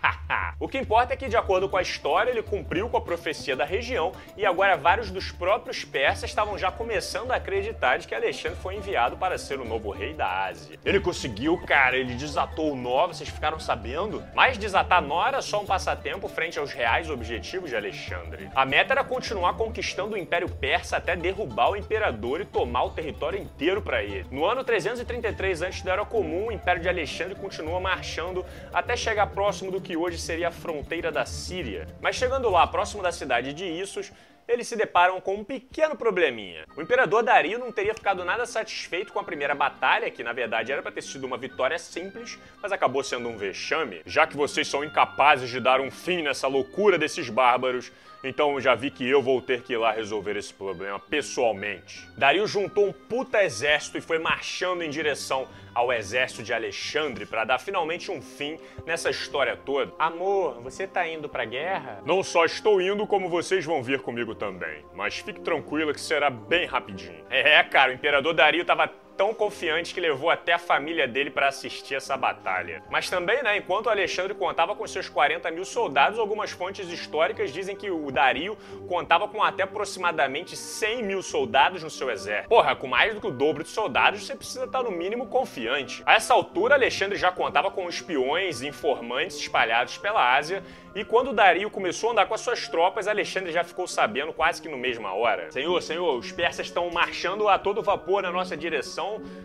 [0.60, 3.56] o que importa é que, de acordo com a história, ele cumpriu com a profecia
[3.56, 8.14] da região e agora vários dos próprios persas estavam já começando a acreditar de que
[8.14, 10.78] Alexandre foi enviado para ser o novo rei da Ásia.
[10.84, 14.22] Ele conseguiu, cara, ele desatou o nó, vocês ficaram sabendo?
[14.34, 18.50] Mas desatar nó era só um passatempo frente aos reais objetivos de Alexandre.
[18.54, 22.90] A meta era continuar conquistando o Império Persa até derrubar o imperador e tomar o
[22.90, 24.26] território inteiro para ele.
[24.32, 25.84] No ano 333 a.C.
[25.84, 30.18] da Era Comum, o Império de Alexandre continua marchando até chegar próximo do que hoje
[30.18, 31.86] seria a fronteira da Síria.
[32.00, 34.10] Mas chegando lá, próximo da cidade de Issos,
[34.48, 36.64] eles se deparam com um pequeno probleminha.
[36.76, 40.72] O imperador Dario não teria ficado nada satisfeito com a primeira batalha, que na verdade
[40.72, 44.02] era para ter sido uma vitória simples, mas acabou sendo um vexame.
[44.04, 47.92] Já que vocês são incapazes de dar um fim nessa loucura desses bárbaros,
[48.24, 52.08] então já vi que eu vou ter que ir lá resolver esse problema pessoalmente.
[52.16, 57.44] Dario juntou um puta exército e foi marchando em direção ao exército de Alexandre para
[57.44, 59.92] dar finalmente um fim nessa história toda.
[59.98, 62.02] Amor, você tá indo pra guerra?
[62.04, 64.84] Não só estou indo, como vocês vão vir comigo também.
[64.94, 67.24] Mas fique tranquila que será bem rapidinho.
[67.30, 71.48] É, cara, o imperador Dario tava tão confiante que levou até a família dele para
[71.48, 72.82] assistir essa batalha.
[72.90, 77.76] Mas também, né, enquanto Alexandre contava com seus 40 mil soldados, algumas fontes históricas dizem
[77.76, 78.56] que o Dario
[78.88, 82.48] contava com até aproximadamente 100 mil soldados no seu exército.
[82.48, 86.02] Porra, com mais do que o dobro de soldados, você precisa estar no mínimo confiante.
[86.06, 90.62] A essa altura, Alexandre já contava com espiões e informantes espalhados pela Ásia
[90.94, 94.60] e quando Dario começou a andar com as suas tropas, Alexandre já ficou sabendo quase
[94.60, 95.50] que no mesma hora.
[95.50, 99.01] Senhor, senhor, os persas estão marchando a todo vapor na nossa direção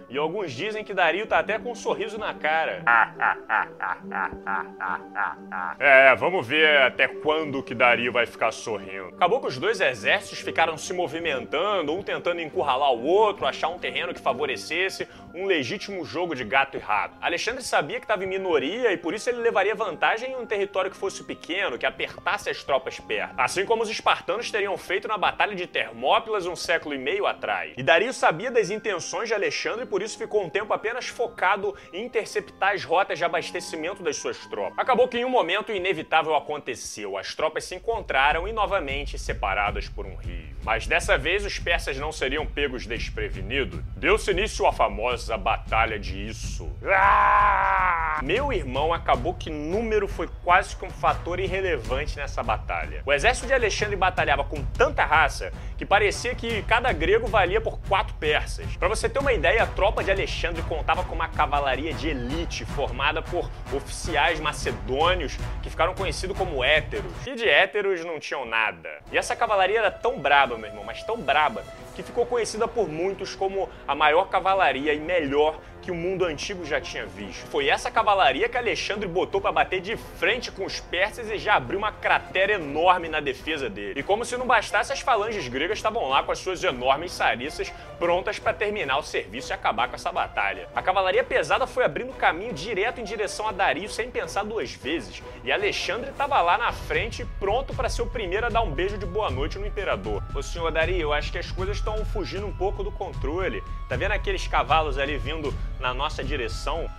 [0.10, 2.84] e alguns dizem que Dario tá até com um sorriso na cara.
[5.80, 9.10] é, vamos ver até quando que Dario vai ficar sorrindo.
[9.16, 13.78] Acabou que os dois exércitos ficaram se movimentando, um tentando encurralar o outro, achar um
[13.78, 17.16] terreno que favorecesse um legítimo jogo de gato e rato.
[17.22, 20.90] Alexandre sabia que estava em minoria e por isso ele levaria vantagem em um território
[20.90, 25.18] que fosse pequeno que apertasse as tropas perto, assim como os espartanos teriam feito na
[25.18, 27.74] Batalha de Termópilas um século e meio atrás.
[27.78, 31.76] E Dario sabia das intenções de Alexandre e por isso ficou um tempo apenas focado
[31.94, 34.80] em interceptar as rotas de abastecimento das suas tropas.
[34.80, 40.08] Acabou que em um momento inevitável aconteceu, as tropas se encontraram e novamente separadas por
[40.08, 40.58] um rio.
[40.64, 43.80] Mas dessa vez os persas não seriam pegos desprevenidos.
[43.96, 46.72] Deu-se início à famosa Batalha de Isso.
[46.86, 48.20] Ah!
[48.24, 53.02] Meu irmão acabou que número foi quase que um fator irrelevante nessa batalha.
[53.06, 57.80] O exército de Alexandre batalhava com tanta raça que parecia que cada grego valia por
[57.82, 58.78] quatro persas.
[58.78, 62.66] Para você ter uma ideia, a tropa de Alexandre contava com uma cavalaria de elite
[62.66, 67.12] formada por oficiais macedônios que ficaram conhecidos como héteros.
[67.26, 68.90] E de héteros não tinham nada.
[69.12, 71.64] E essa cavalaria era tão braba, meu irmão, mas tão braba,
[71.98, 76.66] que ficou conhecida por muitos como a maior cavalaria e melhor que o mundo antigo
[76.66, 77.48] já tinha visto.
[77.48, 81.56] Foi essa cavalaria que Alexandre botou para bater de frente com os persas e já
[81.56, 84.00] abriu uma cratera enorme na defesa dele.
[84.00, 87.74] E como se não bastasse, as falanges gregas estavam lá com as suas enormes sariças
[87.98, 90.68] prontas para terminar o serviço e acabar com essa batalha.
[90.76, 95.24] A cavalaria pesada foi abrindo caminho direto em direção a Dario sem pensar duas vezes,
[95.44, 98.98] e Alexandre estava lá na frente pronto para ser o primeiro a dar um beijo
[98.98, 100.22] de boa noite no imperador.
[100.36, 103.64] Ô senhor Dario, eu acho que as coisas estão fugindo um pouco do controle.
[103.88, 106.90] Tá vendo aqueles cavalos ali vindo na nossa direção.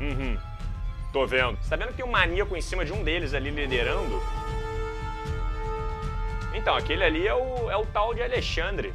[0.00, 0.38] Uhum.
[1.12, 1.58] Tô vendo.
[1.60, 4.22] Você tá vendo que tem um maníaco em cima de um deles ali liderando?
[6.54, 8.94] Então, aquele ali é o, é o tal de Alexandre.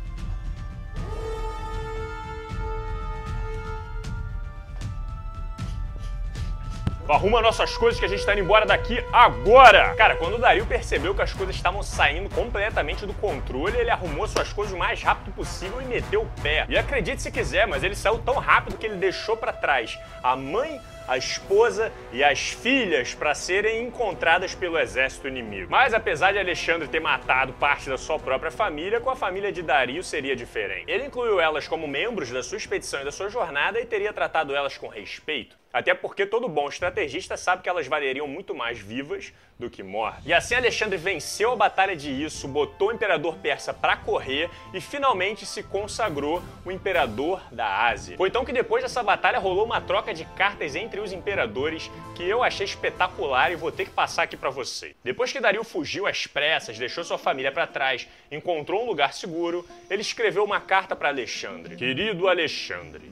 [7.10, 9.96] Arruma nossas coisas que a gente tá indo embora daqui agora!
[9.96, 14.28] Cara, quando o Dario percebeu que as coisas estavam saindo completamente do controle, ele arrumou
[14.28, 16.65] suas coisas o mais rápido possível e meteu o pé.
[16.67, 20.36] E acredite se quiser, mas ele saiu tão rápido que ele deixou para trás a
[20.36, 25.72] mãe, a esposa e as filhas para serem encontradas pelo exército inimigo.
[25.72, 29.62] Mas apesar de Alexandre ter matado parte da sua própria família, com a família de
[29.62, 30.91] Dario seria diferente.
[30.91, 34.54] Ele incluiu elas como membros da sua expedição e da sua jornada e teria tratado
[34.54, 35.56] elas com respeito.
[35.71, 40.25] Até porque todo bom estrategista sabe que elas valeriam muito mais vivas do que mortas.
[40.25, 44.80] E assim Alexandre venceu a batalha de Isso, botou o imperador persa para correr e
[44.80, 48.17] finalmente se consagrou o imperador da Ásia.
[48.17, 52.23] Foi então que depois dessa batalha rolou uma troca de cartas entre os imperadores que
[52.23, 54.95] eu achei espetacular e vou ter que passar aqui para você.
[55.03, 59.65] Depois que Dario fugiu às pressas, deixou sua família para trás, encontrou um lugar seguro,
[59.89, 61.75] ele escreveu uma carta para Alexandre.
[61.75, 63.12] Querido Alexandre,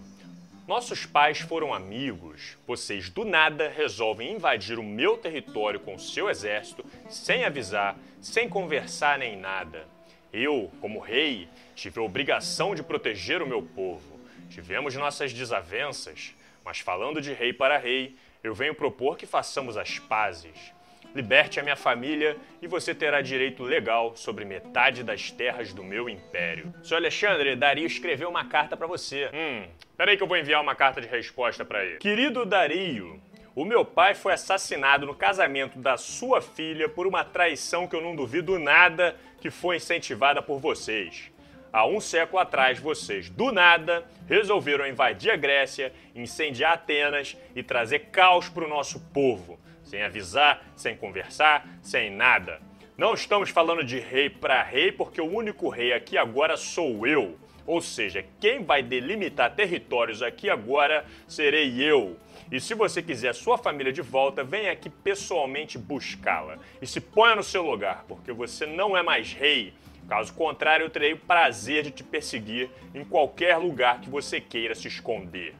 [0.67, 2.58] nossos pais foram amigos.
[2.65, 9.19] Vocês do nada resolvem invadir o meu território com seu exército, sem avisar, sem conversar
[9.19, 9.88] nem nada.
[10.34, 14.19] Eu, como rei, tive a obrigação de proteger o meu povo.
[14.49, 19.99] Tivemos nossas desavenças, mas falando de rei para rei, eu venho propor que façamos as
[19.99, 20.75] pazes
[21.15, 26.10] liberte a minha família e você terá direito legal sobre metade das terras do meu
[26.10, 26.73] império.
[26.84, 29.30] Senhor Alexandre, Dario escreveu uma carta para você.
[29.34, 31.97] Hum, peraí que eu vou enviar uma carta de resposta para ele.
[31.99, 33.21] Querido Dario,
[33.56, 38.01] o meu pai foi assassinado no casamento da sua filha por uma traição que eu
[38.01, 41.32] não duvido nada que foi incentivada por vocês.
[41.71, 47.99] Há um século atrás, vocês, do nada, resolveram invadir a Grécia, incendiar Atenas e trazer
[48.12, 49.60] caos para o nosso povo
[49.96, 52.60] sem avisar, sem conversar, sem nada.
[52.98, 57.38] Não estamos falando de rei para rei, porque o único rei aqui agora sou eu.
[57.66, 62.18] Ou seja, quem vai delimitar territórios aqui agora serei eu.
[62.52, 66.58] E se você quiser sua família de volta, venha aqui pessoalmente buscá-la.
[66.82, 69.74] E se ponha no seu lugar, porque você não é mais rei.
[70.10, 74.76] Caso contrário, eu terei o prazer de te perseguir em qualquer lugar que você queira
[74.76, 75.56] se esconder.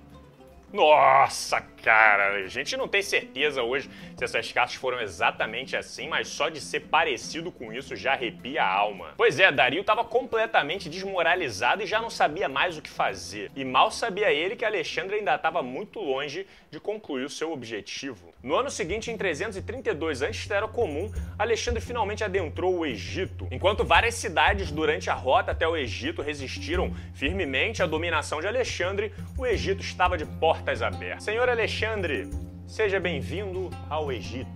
[0.76, 6.28] Nossa, cara, a gente não tem certeza hoje se essas cartas foram exatamente assim, mas
[6.28, 9.13] só de ser parecido com isso já arrepia a alma.
[9.15, 13.52] Pois é, Dario estava completamente desmoralizado e já não sabia mais o que fazer.
[13.56, 18.34] E mal sabia ele que Alexandre ainda estava muito longe de concluir o seu objetivo.
[18.41, 23.48] No ano seguinte, em 332 antes da Era Comum, Alexandre finalmente adentrou o Egito.
[23.52, 29.13] Enquanto várias cidades durante a rota até o Egito resistiram firmemente à dominação de Alexandre,
[29.38, 31.23] o Egito estava de portas abertas.
[31.23, 31.75] Senhor Alexandre,
[32.65, 34.48] seja bem-vindo ao Egito.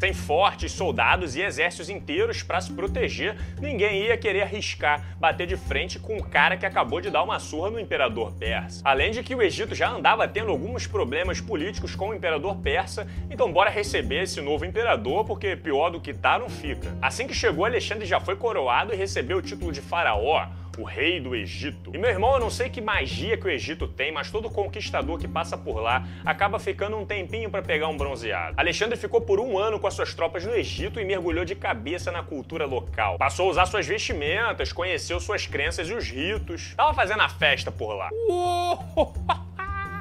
[0.00, 5.54] Sem fortes soldados e exércitos inteiros para se proteger, ninguém ia querer arriscar bater de
[5.54, 8.80] frente com o cara que acabou de dar uma surra no imperador persa.
[8.86, 13.06] Além de que o Egito já andava tendo alguns problemas políticos com o imperador persa,
[13.30, 16.96] então bora receber esse novo imperador, porque pior do que tá não fica.
[17.02, 20.48] Assim que chegou, Alexandre já foi coroado e recebeu o título de faraó,
[20.78, 21.90] o rei do Egito.
[21.94, 25.18] E meu irmão, eu não sei que magia que o Egito tem, mas todo conquistador
[25.18, 28.54] que passa por lá acaba ficando um tempinho para pegar um bronzeado.
[28.56, 32.10] Alexandre ficou por um ano com as suas tropas no Egito e mergulhou de cabeça
[32.10, 33.18] na cultura local.
[33.18, 36.74] Passou a usar suas vestimentas, conheceu suas crenças e os ritos.
[36.76, 38.10] Tava fazendo a festa por lá.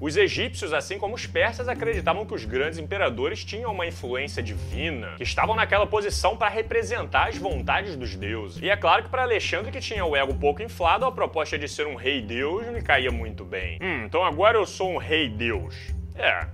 [0.02, 5.14] Os egípcios, assim como os persas, acreditavam que os grandes imperadores tinham uma influência divina,
[5.16, 8.60] que estavam naquela posição para representar as vontades dos deuses.
[8.64, 11.70] E é claro que para Alexandre, que tinha o ego pouco inflado, a proposta de
[11.70, 13.78] ser um rei-deus me caía muito bem.
[13.80, 15.76] Hum, então agora eu sou um rei-deus.
[16.16, 16.48] É,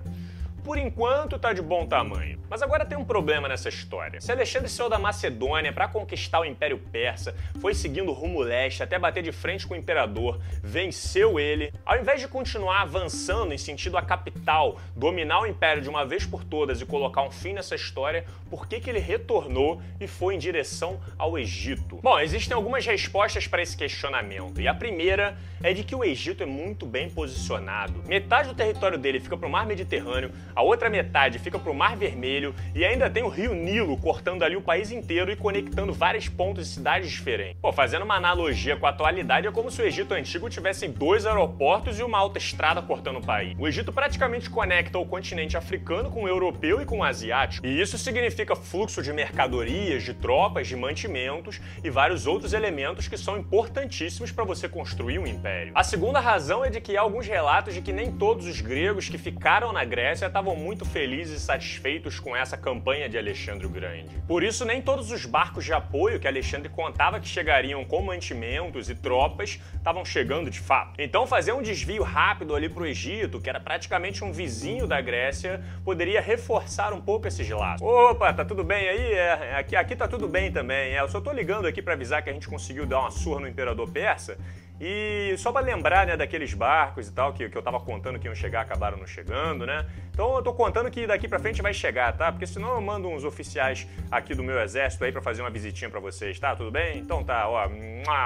[0.68, 2.38] por enquanto tá de bom tamanho.
[2.46, 4.20] Mas agora tem um problema nessa história.
[4.20, 8.98] Se Alexandre saiu da Macedônia para conquistar o Império Persa, foi seguindo rumo leste até
[8.98, 13.96] bater de frente com o imperador, venceu ele, ao invés de continuar avançando em sentido
[13.96, 17.74] à capital, dominar o império de uma vez por todas e colocar um fim nessa
[17.74, 21.96] história, por que, que ele retornou e foi em direção ao Egito?
[22.02, 24.60] Bom, existem algumas respostas para esse questionamento.
[24.60, 28.02] E a primeira é de que o Egito é muito bem posicionado.
[28.06, 31.74] Metade do território dele fica para o mar Mediterrâneo, a outra metade fica para o
[31.74, 35.92] Mar Vermelho e ainda tem o Rio Nilo cortando ali o país inteiro e conectando
[35.92, 37.56] vários pontos e cidades diferentes.
[37.62, 41.26] Pô, fazendo uma analogia com a atualidade, é como se o Egito antigo tivesse dois
[41.26, 43.56] aeroportos e uma autoestrada cortando o país.
[43.56, 47.80] O Egito praticamente conecta o continente africano com o europeu e com o asiático, e
[47.80, 53.38] isso significa fluxo de mercadorias, de tropas, de mantimentos e vários outros elementos que são
[53.38, 55.70] importantíssimos para você construir um império.
[55.76, 59.08] A segunda razão é de que há alguns relatos de que nem todos os gregos
[59.08, 63.66] que ficaram na Grécia estavam estavam muito felizes e satisfeitos com essa campanha de Alexandre
[63.66, 64.16] o Grande.
[64.26, 68.88] Por isso, nem todos os barcos de apoio que Alexandre contava que chegariam com mantimentos
[68.88, 70.94] e tropas estavam chegando de fato.
[70.98, 75.00] Então, fazer um desvio rápido ali para o Egito, que era praticamente um vizinho da
[75.00, 77.86] Grécia, poderia reforçar um pouco esses laços.
[77.86, 79.12] Opa, tá tudo bem aí?
[79.12, 80.94] É, aqui, aqui tá tudo bem também.
[80.94, 83.40] É, eu só tô ligando aqui para avisar que a gente conseguiu dar uma surra
[83.40, 84.38] no imperador persa
[84.80, 88.28] e só para lembrar, né, daqueles barcos e tal que, que eu tava contando que
[88.28, 89.84] iam chegar, acabaram não chegando, né?
[90.18, 92.32] Então eu tô contando que daqui para frente vai chegar, tá?
[92.32, 95.88] Porque senão eu mando uns oficiais aqui do meu exército aí para fazer uma visitinha
[95.88, 96.56] para vocês, tá?
[96.56, 96.98] Tudo bem?
[96.98, 97.68] Então tá, ó,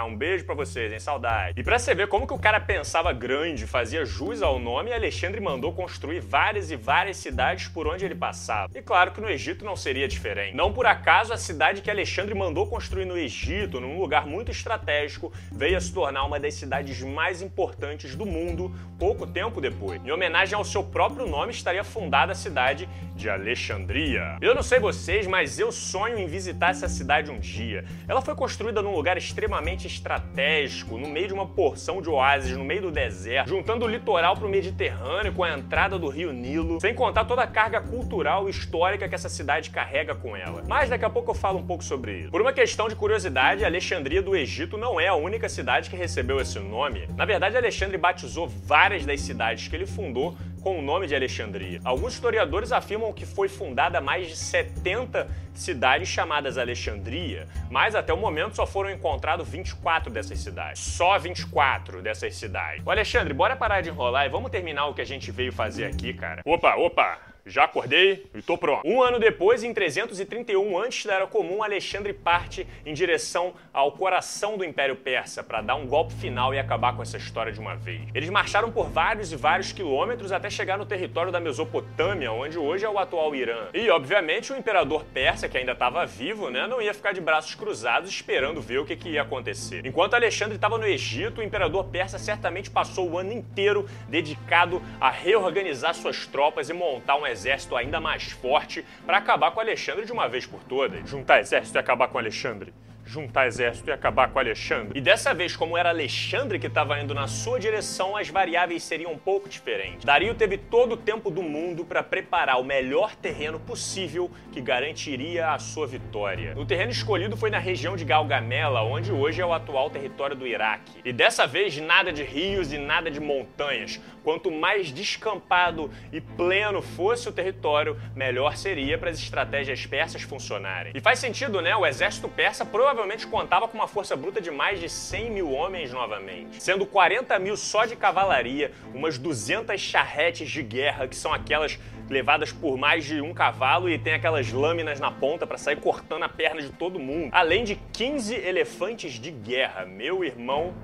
[0.07, 0.99] um beijo para vocês, hein?
[0.99, 1.61] Saudade.
[1.61, 5.39] E para você ver como que o cara pensava grande, fazia jus ao nome, Alexandre
[5.39, 8.73] mandou construir várias e várias cidades por onde ele passava.
[8.75, 10.57] E claro que no Egito não seria diferente.
[10.57, 15.31] Não por acaso a cidade que Alexandre mandou construir no Egito, num lugar muito estratégico,
[15.53, 20.03] veio a se tornar uma das cidades mais importantes do mundo pouco tempo depois.
[20.03, 24.37] Em homenagem ao seu próprio nome, estaria fundada a cidade de Alexandria.
[24.41, 27.85] Eu não sei vocês, mas eu sonho em visitar essa cidade um dia.
[28.09, 32.65] Ela foi construída num lugar extremamente estratégico, no meio de uma porção de oásis, no
[32.65, 36.81] meio do deserto, juntando o litoral para o Mediterrâneo com a entrada do rio Nilo,
[36.81, 40.63] sem contar toda a carga cultural e histórica que essa cidade carrega com ela.
[40.67, 42.31] Mas daqui a pouco eu falo um pouco sobre isso.
[42.31, 46.41] Por uma questão de curiosidade, Alexandria do Egito não é a única cidade que recebeu
[46.41, 51.07] esse nome, na verdade Alexandre batizou várias das cidades que ele fundou com o nome
[51.07, 51.81] de Alexandria.
[51.85, 58.17] Alguns historiadores afirmam que foi fundada mais de 70 cidades chamadas Alexandria, mas até o
[58.17, 60.81] momento só foram encontrados 24 dessas cidades.
[60.81, 62.83] Só 24 dessas cidades.
[62.87, 65.85] Ô Alexandre, bora parar de enrolar e vamos terminar o que a gente veio fazer
[65.85, 66.43] aqui, cara.
[66.45, 67.32] Opa, opa!
[67.45, 68.87] Já acordei e tô pronto.
[68.87, 74.57] Um ano depois, em 331 antes da Era Comum, Alexandre parte em direção ao coração
[74.57, 77.75] do Império Persa para dar um golpe final e acabar com essa história de uma
[77.75, 78.03] vez.
[78.15, 82.85] Eles marcharam por vários e vários quilômetros até chegar no território da Mesopotâmia, onde hoje
[82.85, 83.69] é o atual Irã.
[83.75, 87.55] E, obviamente, o imperador persa, que ainda estava vivo, né, não ia ficar de braços
[87.55, 89.85] cruzados esperando ver o que, que ia acontecer.
[89.85, 95.11] Enquanto Alexandre estava no Egito, o imperador persa certamente passou o ano inteiro dedicado a
[95.11, 100.13] reorganizar suas tropas e montar um exército ainda mais forte para acabar com Alexandre de
[100.13, 101.09] uma vez por todas.
[101.09, 102.73] Juntar exército e acabar com Alexandre
[103.05, 104.99] juntar exército e acabar com Alexandre.
[104.99, 109.13] E dessa vez, como era Alexandre que estava indo na sua direção, as variáveis seriam
[109.13, 110.05] um pouco diferentes.
[110.05, 115.51] Dario teve todo o tempo do mundo para preparar o melhor terreno possível que garantiria
[115.51, 116.55] a sua vitória.
[116.57, 120.47] O terreno escolhido foi na região de Galgamela, onde hoje é o atual território do
[120.47, 121.01] Iraque.
[121.05, 124.01] E dessa vez, nada de rios e nada de montanhas.
[124.23, 130.93] Quanto mais descampado e pleno fosse o território, melhor seria para as estratégias persas funcionarem.
[130.95, 131.75] E faz sentido, né?
[131.75, 135.51] O exército persa provavelmente provavelmente contava com uma força bruta de mais de 100 mil
[135.51, 141.33] homens novamente, sendo 40 mil só de cavalaria, umas 200 charretes de guerra, que são
[141.33, 141.79] aquelas
[142.11, 146.25] levadas por mais de um cavalo e tem aquelas lâminas na ponta para sair cortando
[146.25, 149.87] a perna de todo mundo, além de 15 elefantes de guerra.
[149.87, 150.75] Meu irmão,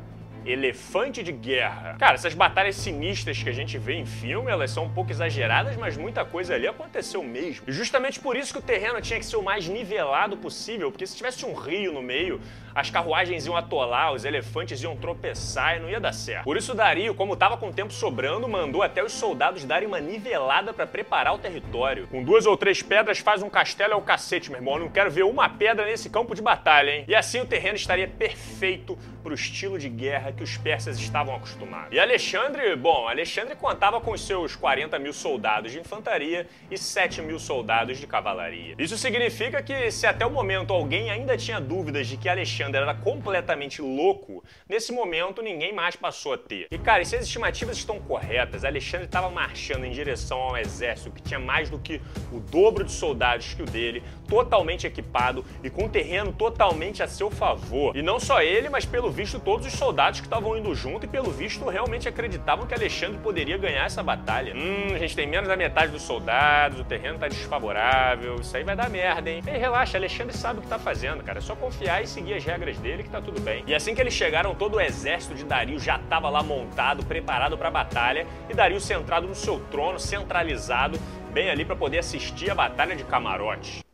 [0.45, 1.97] elefante de guerra.
[1.99, 5.77] Cara, essas batalhas sinistras que a gente vê em filme, elas são um pouco exageradas,
[5.77, 7.65] mas muita coisa ali aconteceu mesmo.
[7.67, 11.07] E justamente por isso que o terreno tinha que ser o mais nivelado possível, porque
[11.07, 12.41] se tivesse um rio no meio,
[12.75, 16.45] as carruagens iam atolar, os elefantes iam tropeçar e não ia dar certo.
[16.45, 20.73] Por isso Dario, como estava com tempo sobrando, mandou até os soldados darem uma nivelada
[20.73, 22.07] para preparar o território.
[22.07, 24.75] Com duas ou três pedras faz um castelo é o cacete, meu irmão.
[24.75, 27.05] Eu não quero ver uma pedra nesse campo de batalha, hein?
[27.09, 31.35] E assim o terreno estaria perfeito para o estilo de guerra que os persas estavam
[31.35, 31.93] acostumados.
[31.93, 37.39] E Alexandre, bom, Alexandre contava com seus 40 mil soldados de infantaria e 7 mil
[37.39, 38.75] soldados de cavalaria.
[38.79, 42.95] Isso significa que se até o momento alguém ainda tinha dúvidas de que Alexandre era
[42.95, 46.67] completamente louco, nesse momento ninguém mais passou a ter.
[46.71, 51.11] E cara, se as estimativas estão corretas, Alexandre estava marchando em direção a um exército
[51.11, 52.01] que tinha mais do que
[52.33, 57.31] o dobro de soldados que o dele, totalmente equipado e com terreno totalmente a seu
[57.31, 57.97] favor.
[57.97, 61.09] E não só ele, mas pelo visto todos os soldados que estavam indo junto e
[61.09, 64.55] pelo visto realmente acreditavam que Alexandre poderia ganhar essa batalha.
[64.55, 68.65] Hum, a gente tem menos da metade dos soldados, o terreno tá desfavorável, isso aí
[68.65, 69.43] vai dar merda, hein?
[69.47, 71.39] Ei, relaxa, Alexandre sabe o que tá fazendo, cara.
[71.39, 73.65] É só confiar e seguir as regras dele que tá tudo bem.
[73.67, 77.57] E assim que eles chegaram, todo o exército de Dario já estava lá montado, preparado
[77.57, 80.99] para a batalha, e Dario centrado no seu trono, centralizado,
[81.33, 83.88] bem ali para poder assistir a batalha de camarote.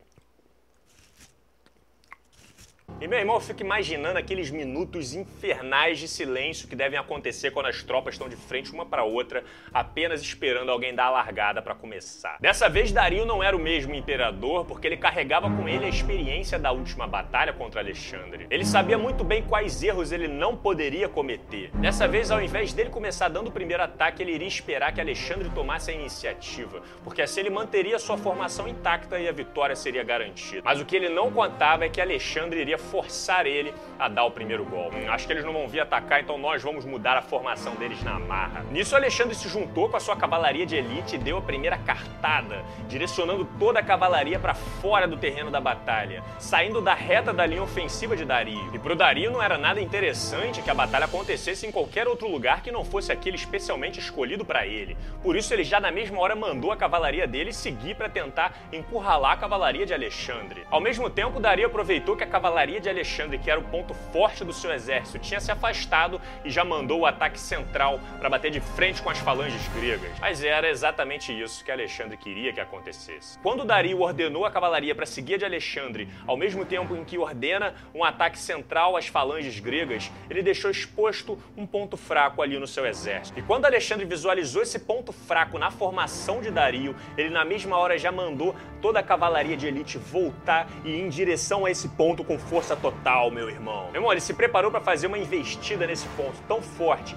[3.00, 7.66] E meu irmão, eu fico imaginando aqueles minutos infernais de silêncio que devem acontecer quando
[7.66, 9.42] as tropas estão de frente uma para outra,
[9.72, 12.38] apenas esperando alguém dar a largada para começar.
[12.40, 16.56] Dessa vez, Dario não era o mesmo imperador, porque ele carregava com ele a experiência
[16.56, 18.46] da última batalha contra Alexandre.
[18.48, 21.70] Ele sabia muito bem quais erros ele não poderia cometer.
[21.74, 25.50] Dessa vez, ao invés dele começar dando o primeiro ataque, ele iria esperar que Alexandre
[25.50, 30.62] tomasse a iniciativa, porque assim ele manteria sua formação intacta e a vitória seria garantida.
[30.64, 34.30] Mas o que ele não contava é que Alexandre iria forçar ele a dar o
[34.30, 34.96] primeiro golpe.
[34.96, 38.02] Hum, acho que eles não vão vir atacar, então nós vamos mudar a formação deles
[38.02, 38.64] na marra.
[38.70, 42.64] Nisso, Alexandre se juntou com a sua cavalaria de elite e deu a primeira cartada,
[42.88, 47.62] direcionando toda a cavalaria para fora do terreno da batalha, saindo da reta da linha
[47.62, 48.70] ofensiva de Dario.
[48.74, 52.62] E pro Dario não era nada interessante que a batalha acontecesse em qualquer outro lugar
[52.62, 54.96] que não fosse aquele especialmente escolhido para ele.
[55.22, 59.32] Por isso, ele já na mesma hora mandou a cavalaria dele seguir para tentar encurralar
[59.32, 60.66] a cavalaria de Alexandre.
[60.70, 64.44] Ao mesmo tempo, Dario aproveitou que a cavalaria de Alexandre, que era o ponto forte
[64.44, 68.60] do seu exército, tinha se afastado e já mandou o ataque central para bater de
[68.60, 70.10] frente com as falanges gregas.
[70.20, 73.38] Mas era exatamente isso que Alexandre queria que acontecesse.
[73.40, 77.74] Quando Dario ordenou a cavalaria para seguir de Alexandre, ao mesmo tempo em que ordena
[77.94, 82.86] um ataque central às falanges gregas, ele deixou exposto um ponto fraco ali no seu
[82.86, 83.38] exército.
[83.38, 87.98] E quando Alexandre visualizou esse ponto fraco na formação de Dario, ele na mesma hora
[87.98, 92.22] já mandou toda a cavalaria de elite voltar e ir em direção a esse ponto
[92.22, 93.88] com força força total, meu irmão.
[93.92, 97.14] Meu irmão, ele se preparou para fazer uma investida nesse ponto tão forte,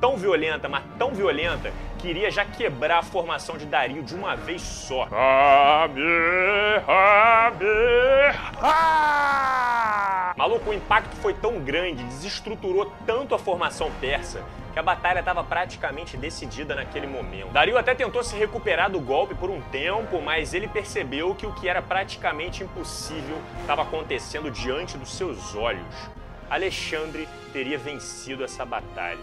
[0.00, 4.36] tão violenta, mas tão violenta, que iria já quebrar a formação de Dario de uma
[4.36, 5.08] vez só.
[10.36, 15.42] Maluco, o impacto foi tão grande, desestruturou tanto a formação persa, que a batalha estava
[15.42, 17.48] praticamente decidida naquele momento.
[17.48, 21.52] Dario até tentou se recuperar do golpe por um tempo, mas ele percebeu que o
[21.52, 26.17] que era praticamente impossível estava acontecendo diante dos seus olhos.
[26.50, 29.18] Alexandre teria vencido essa batalha.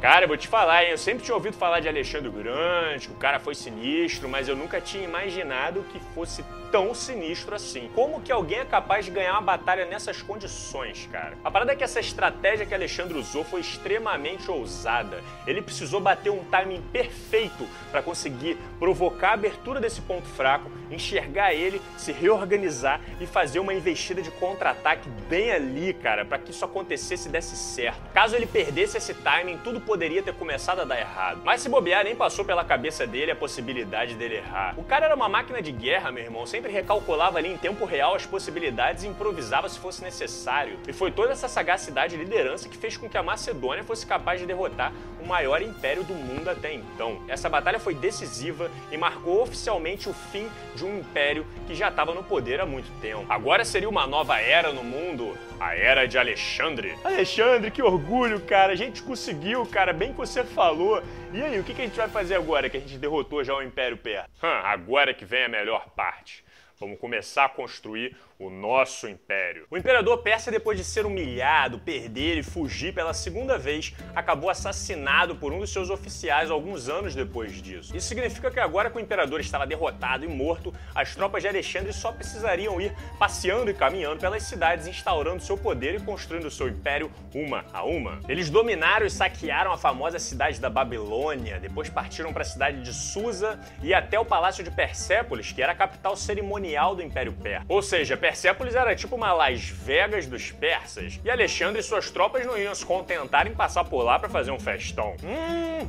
[0.00, 0.90] Cara, eu vou te falar, hein?
[0.90, 4.56] Eu sempre tinha ouvido falar de Alexandre Grande, que o cara foi sinistro, mas eu
[4.56, 7.90] nunca tinha imaginado que fosse tão sinistro assim.
[7.94, 11.36] Como que alguém é capaz de ganhar uma batalha nessas condições, cara?
[11.44, 15.22] A parada é que essa estratégia que Alexandre usou foi extremamente ousada.
[15.46, 21.52] Ele precisou bater um timing perfeito para conseguir provocar a abertura desse ponto fraco, enxergar
[21.52, 26.64] ele, se reorganizar e fazer uma investida de contra-ataque bem ali, cara, para que isso
[26.64, 28.00] acontecesse e desse certo.
[28.12, 31.40] Caso ele perdesse esse timing, tudo poderia ter começado a dar errado.
[31.44, 34.74] Mas se bobear, nem passou pela cabeça dele a possibilidade dele errar.
[34.76, 38.14] O cara era uma máquina de guerra, meu irmão, sempre recalculava ali em tempo real
[38.14, 40.78] as possibilidades e improvisava se fosse necessário.
[40.86, 44.38] E foi toda essa sagacidade e liderança que fez com que a Macedônia fosse capaz
[44.38, 44.92] de derrotar
[45.22, 47.22] o maior império do mundo até então.
[47.28, 52.14] Essa batalha foi decisiva e marcou oficialmente o fim de um império que já estava
[52.14, 53.24] no poder há muito tempo.
[53.26, 56.94] Agora seria uma nova era no mundo, a era de Alexandre.
[57.02, 58.72] Alexandre, que orgulho, cara.
[58.72, 61.02] A gente conseguiu, cara, bem que você falou.
[61.32, 63.62] E aí, o que a gente vai fazer agora que a gente derrotou já o
[63.62, 64.28] Império Persa?
[64.42, 66.44] Hum, agora que vem a melhor parte.
[66.80, 69.66] Vamos começar a construir o nosso império.
[69.70, 75.36] O imperador persa, depois de ser humilhado, perder e fugir pela segunda vez, acabou assassinado
[75.36, 77.94] por um dos seus oficiais alguns anos depois disso.
[77.94, 81.92] Isso significa que agora que o imperador estava derrotado e morto, as tropas de Alexandre
[81.92, 87.10] só precisariam ir passeando e caminhando pelas cidades, instaurando seu poder e construindo seu império
[87.34, 88.20] uma a uma.
[88.26, 92.94] Eles dominaram e saquearam a famosa cidade da Babilônia, depois partiram para a cidade de
[92.94, 97.66] Susa e até o palácio de Persépolis, que era a capital cerimonial do Império Persa.
[97.68, 102.46] Ou seja, Persépolis era tipo uma Las Vegas dos persas, e Alexandre e suas tropas
[102.46, 105.16] não iam se contentar em passar por lá para fazer um festão.
[105.24, 105.88] Hum,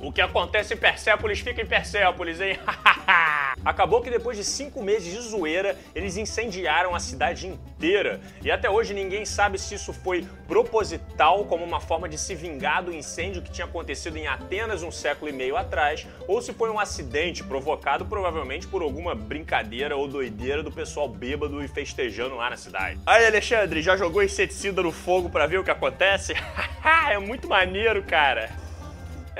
[0.00, 2.58] o que acontece em Persépolis fica em Persépolis, hein?
[3.64, 8.20] Acabou que depois de cinco meses de zoeira, eles incendiaram a cidade inteira.
[8.42, 12.82] E até hoje ninguém sabe se isso foi proposital, como uma forma de se vingar
[12.82, 16.70] do incêndio que tinha acontecido em Atenas um século e meio atrás, ou se foi
[16.70, 22.48] um acidente provocado provavelmente por alguma brincadeira ou doideira do pessoal bêbado e festejando lá
[22.48, 22.98] na cidade.
[23.04, 26.32] Aí, Alexandre, já jogou inseticida no fogo para ver o que acontece?
[27.10, 28.59] é muito maneiro, cara.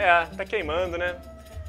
[0.01, 1.15] É, tá queimando, né?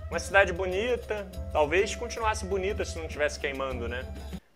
[0.09, 4.05] Uma cidade bonita, talvez continuasse bonita se não tivesse queimando, né?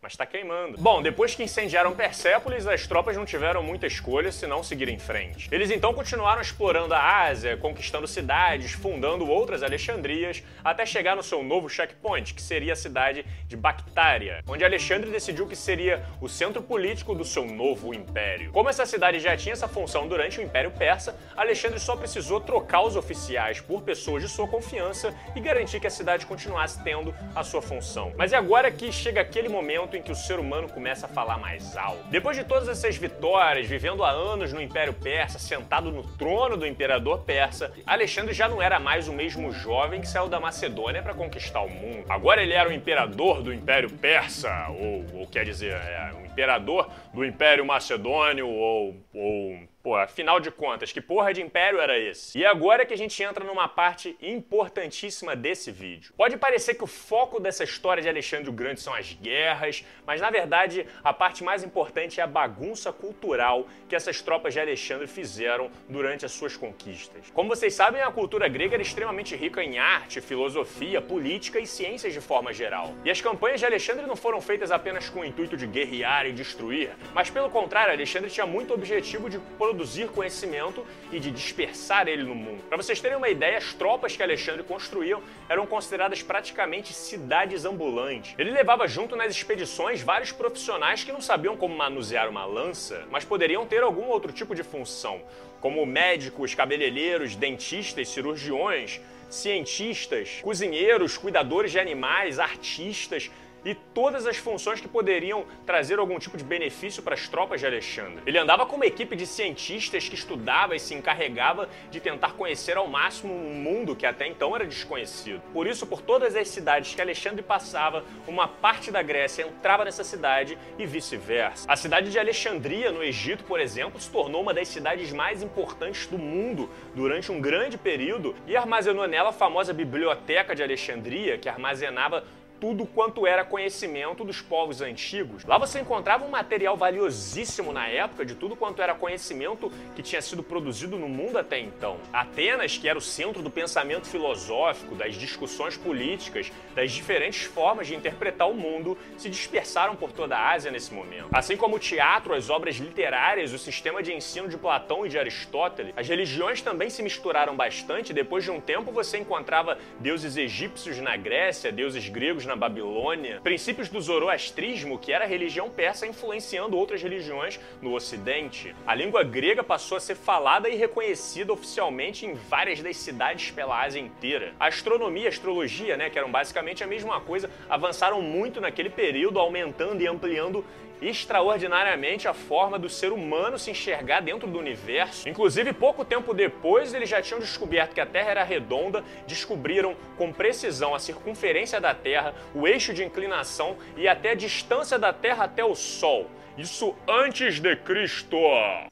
[0.05, 0.77] Mas está queimando.
[0.77, 5.49] Bom, depois que incendiaram Persépolis, as tropas não tiveram muita escolha senão seguir em frente.
[5.51, 11.43] Eles então continuaram explorando a Ásia, conquistando cidades, fundando outras Alexandrias, até chegar no seu
[11.43, 16.61] novo checkpoint, que seria a cidade de Bactária, onde Alexandre decidiu que seria o centro
[16.61, 18.51] político do seu novo império.
[18.51, 22.83] Como essa cidade já tinha essa função durante o Império Persa, Alexandre só precisou trocar
[22.83, 27.43] os oficiais por pessoas de sua confiança e garantir que a cidade continuasse tendo a
[27.43, 28.13] sua função.
[28.15, 31.09] Mas é agora que chega aquele momento momento em que o ser humano começa a
[31.09, 32.03] falar mais alto.
[32.09, 36.67] Depois de todas essas vitórias, vivendo há anos no Império Persa, sentado no trono do
[36.67, 41.13] imperador persa, Alexandre já não era mais o mesmo jovem que saiu da Macedônia para
[41.13, 42.05] conquistar o mundo.
[42.09, 46.89] Agora ele era o imperador do Império Persa, ou, ou quer dizer, é, o imperador
[47.13, 52.39] do Império Macedônio, ou, ou Pô, afinal de contas, que porra de império era esse?
[52.39, 56.11] E agora é que a gente entra numa parte importantíssima desse vídeo.
[56.17, 60.19] Pode parecer que o foco dessa história de Alexandre o Grande são as guerras, mas
[60.19, 65.05] na verdade a parte mais importante é a bagunça cultural que essas tropas de Alexandre
[65.05, 67.29] fizeram durante as suas conquistas.
[67.31, 72.11] Como vocês sabem, a cultura grega era extremamente rica em arte, filosofia, política e ciências
[72.11, 72.91] de forma geral.
[73.05, 76.31] E as campanhas de Alexandre não foram feitas apenas com o intuito de guerrear e
[76.31, 82.07] destruir, mas pelo contrário, Alexandre tinha muito objetivo de produzir produzir conhecimento e de dispersar
[82.07, 82.63] ele no mundo.
[82.69, 85.17] Para vocês terem uma ideia, as tropas que Alexandre construía
[85.49, 88.33] eram consideradas praticamente cidades ambulantes.
[88.37, 93.25] Ele levava junto nas expedições vários profissionais que não sabiam como manusear uma lança, mas
[93.25, 95.21] poderiam ter algum outro tipo de função,
[95.59, 103.29] como médicos, cabeleireiros, dentistas, cirurgiões, cientistas, cozinheiros, cuidadores de animais, artistas,
[103.65, 107.65] e todas as funções que poderiam trazer algum tipo de benefício para as tropas de
[107.65, 108.21] Alexandre.
[108.25, 112.77] Ele andava com uma equipe de cientistas que estudava e se encarregava de tentar conhecer
[112.77, 115.41] ao máximo um mundo que até então era desconhecido.
[115.51, 120.03] Por isso, por todas as cidades que Alexandre passava, uma parte da Grécia entrava nessa
[120.03, 121.65] cidade e vice-versa.
[121.69, 126.05] A cidade de Alexandria, no Egito, por exemplo, se tornou uma das cidades mais importantes
[126.05, 131.49] do mundo durante um grande período e armazenou nela a famosa Biblioteca de Alexandria, que
[131.49, 132.23] armazenava
[132.65, 135.45] tudo quanto era conhecimento dos povos antigos.
[135.45, 140.19] Lá você encontrava um material valiosíssimo na época de tudo quanto era conhecimento que tinha
[140.19, 141.99] sido produzido no mundo até então.
[142.11, 147.93] Atenas, que era o centro do pensamento filosófico, das discussões políticas, das diferentes formas de
[147.93, 151.27] interpretar o mundo, se dispersaram por toda a Ásia nesse momento.
[151.31, 155.19] Assim como o teatro, as obras literárias, o sistema de ensino de Platão e de
[155.19, 158.11] Aristóteles, as religiões também se misturaram bastante.
[158.11, 163.89] Depois de um tempo, você encontrava deuses egípcios na Grécia, deuses gregos na Babilônia, princípios
[163.89, 168.75] do zoroastrismo, que era a religião persa influenciando outras religiões no Ocidente.
[168.85, 173.81] A língua grega passou a ser falada e reconhecida oficialmente em várias das cidades pela
[173.81, 174.53] Ásia inteira.
[174.59, 179.39] A astronomia e astrologia, né, que eram basicamente a mesma coisa, avançaram muito naquele período,
[179.39, 180.65] aumentando e ampliando
[181.01, 185.27] extraordinariamente a forma do ser humano se enxergar dentro do universo.
[185.27, 190.31] Inclusive, pouco tempo depois, eles já tinham descoberto que a Terra era redonda, descobriram com
[190.31, 195.45] precisão a circunferência da Terra, o eixo de inclinação e até a distância da Terra
[195.45, 196.29] até o Sol.
[196.57, 198.37] Isso antes de Cristo,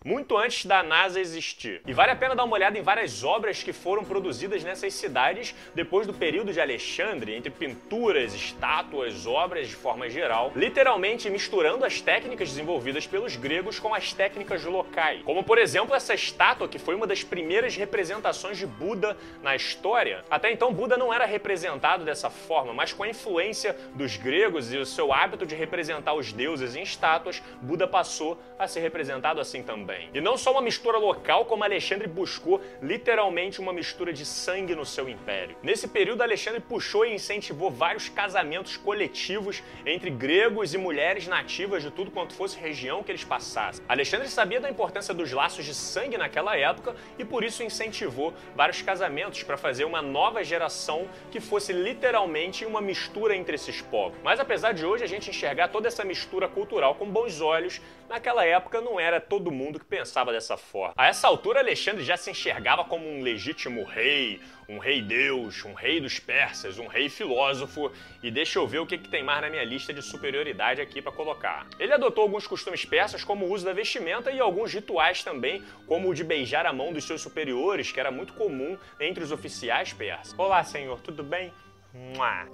[0.04, 1.82] muito antes da NASA existir.
[1.88, 5.56] E vale a pena dar uma olhada em várias obras que foram produzidas nessas cidades
[5.74, 11.93] depois do período de Alexandre, entre pinturas, estátuas, obras de forma geral, literalmente misturando as
[12.02, 15.22] técnicas desenvolvidas pelos gregos com as técnicas locais.
[15.24, 20.24] Como por exemplo essa estátua que foi uma das primeiras representações de Buda na história.
[20.30, 24.78] Até então Buda não era representado dessa forma, mas com a influência dos gregos e
[24.78, 29.64] o seu hábito de representar os deuses em estátuas, Buda passou a ser representado assim
[29.64, 30.10] também.
[30.14, 34.86] E não só uma mistura local, como Alexandre buscou literalmente uma mistura de sangue no
[34.86, 35.56] seu império.
[35.62, 41.92] Nesse período, Alexandre puxou e incentivou vários casamentos coletivos entre gregos e mulheres nativas de
[41.92, 43.84] tudo quanto fosse região que eles passassem.
[43.88, 48.82] Alexandre sabia da importância dos laços de sangue naquela época e por isso incentivou vários
[48.82, 54.18] casamentos para fazer uma nova geração que fosse literalmente uma mistura entre esses povos.
[54.24, 58.46] Mas apesar de hoje a gente enxergar toda essa mistura cultural com bons olhos, naquela
[58.46, 60.94] época não era todo mundo que pensava dessa forma.
[60.98, 65.74] A essa altura, Alexandre já se enxergava como um legítimo rei, um rei deus, um
[65.74, 67.92] rei dos persas, um rei filósofo,
[68.22, 71.02] e deixa eu ver o que, que tem mais na minha lista de superioridade aqui
[71.02, 71.68] para colocar.
[71.80, 76.10] Ele adotou alguns costumes persas, como o uso da vestimenta, e alguns rituais também, como
[76.10, 79.94] o de beijar a mão dos seus superiores, que era muito comum entre os oficiais
[79.94, 80.38] persas.
[80.38, 81.52] Olá, senhor, tudo bem?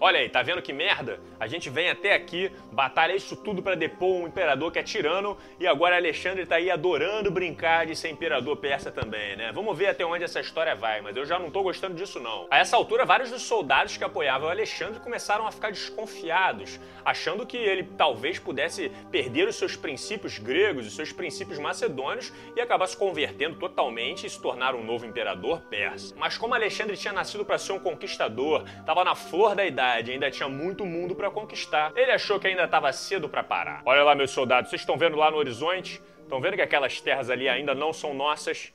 [0.02, 1.18] Olha aí, tá vendo que merda?
[1.40, 5.38] A gente vem até aqui, batalha isso tudo para depor um imperador que é tirano
[5.58, 9.52] e agora Alexandre tá aí adorando brincar de ser imperador persa também, né?
[9.54, 12.48] Vamos ver até onde essa história vai, mas eu já não tô gostando disso não.
[12.52, 17.56] A essa altura, vários dos soldados que apoiavam Alexandre começaram a ficar desconfiados, achando que
[17.56, 22.98] ele talvez pudesse perder os seus princípios gregos, os seus princípios macedônios e acabar se
[22.98, 26.14] convertendo totalmente e se tornar um novo imperador persa.
[26.18, 30.32] Mas como Alexandre tinha nascido para ser um conquistador, tava na flor da idade, ainda
[30.32, 31.93] tinha muito mundo para conquistar.
[31.95, 33.82] Ele achou que ainda estava cedo para parar.
[33.86, 36.01] Olha lá, meus soldados, vocês estão vendo lá no horizonte?
[36.21, 38.73] Estão vendo que aquelas terras ali ainda não são nossas?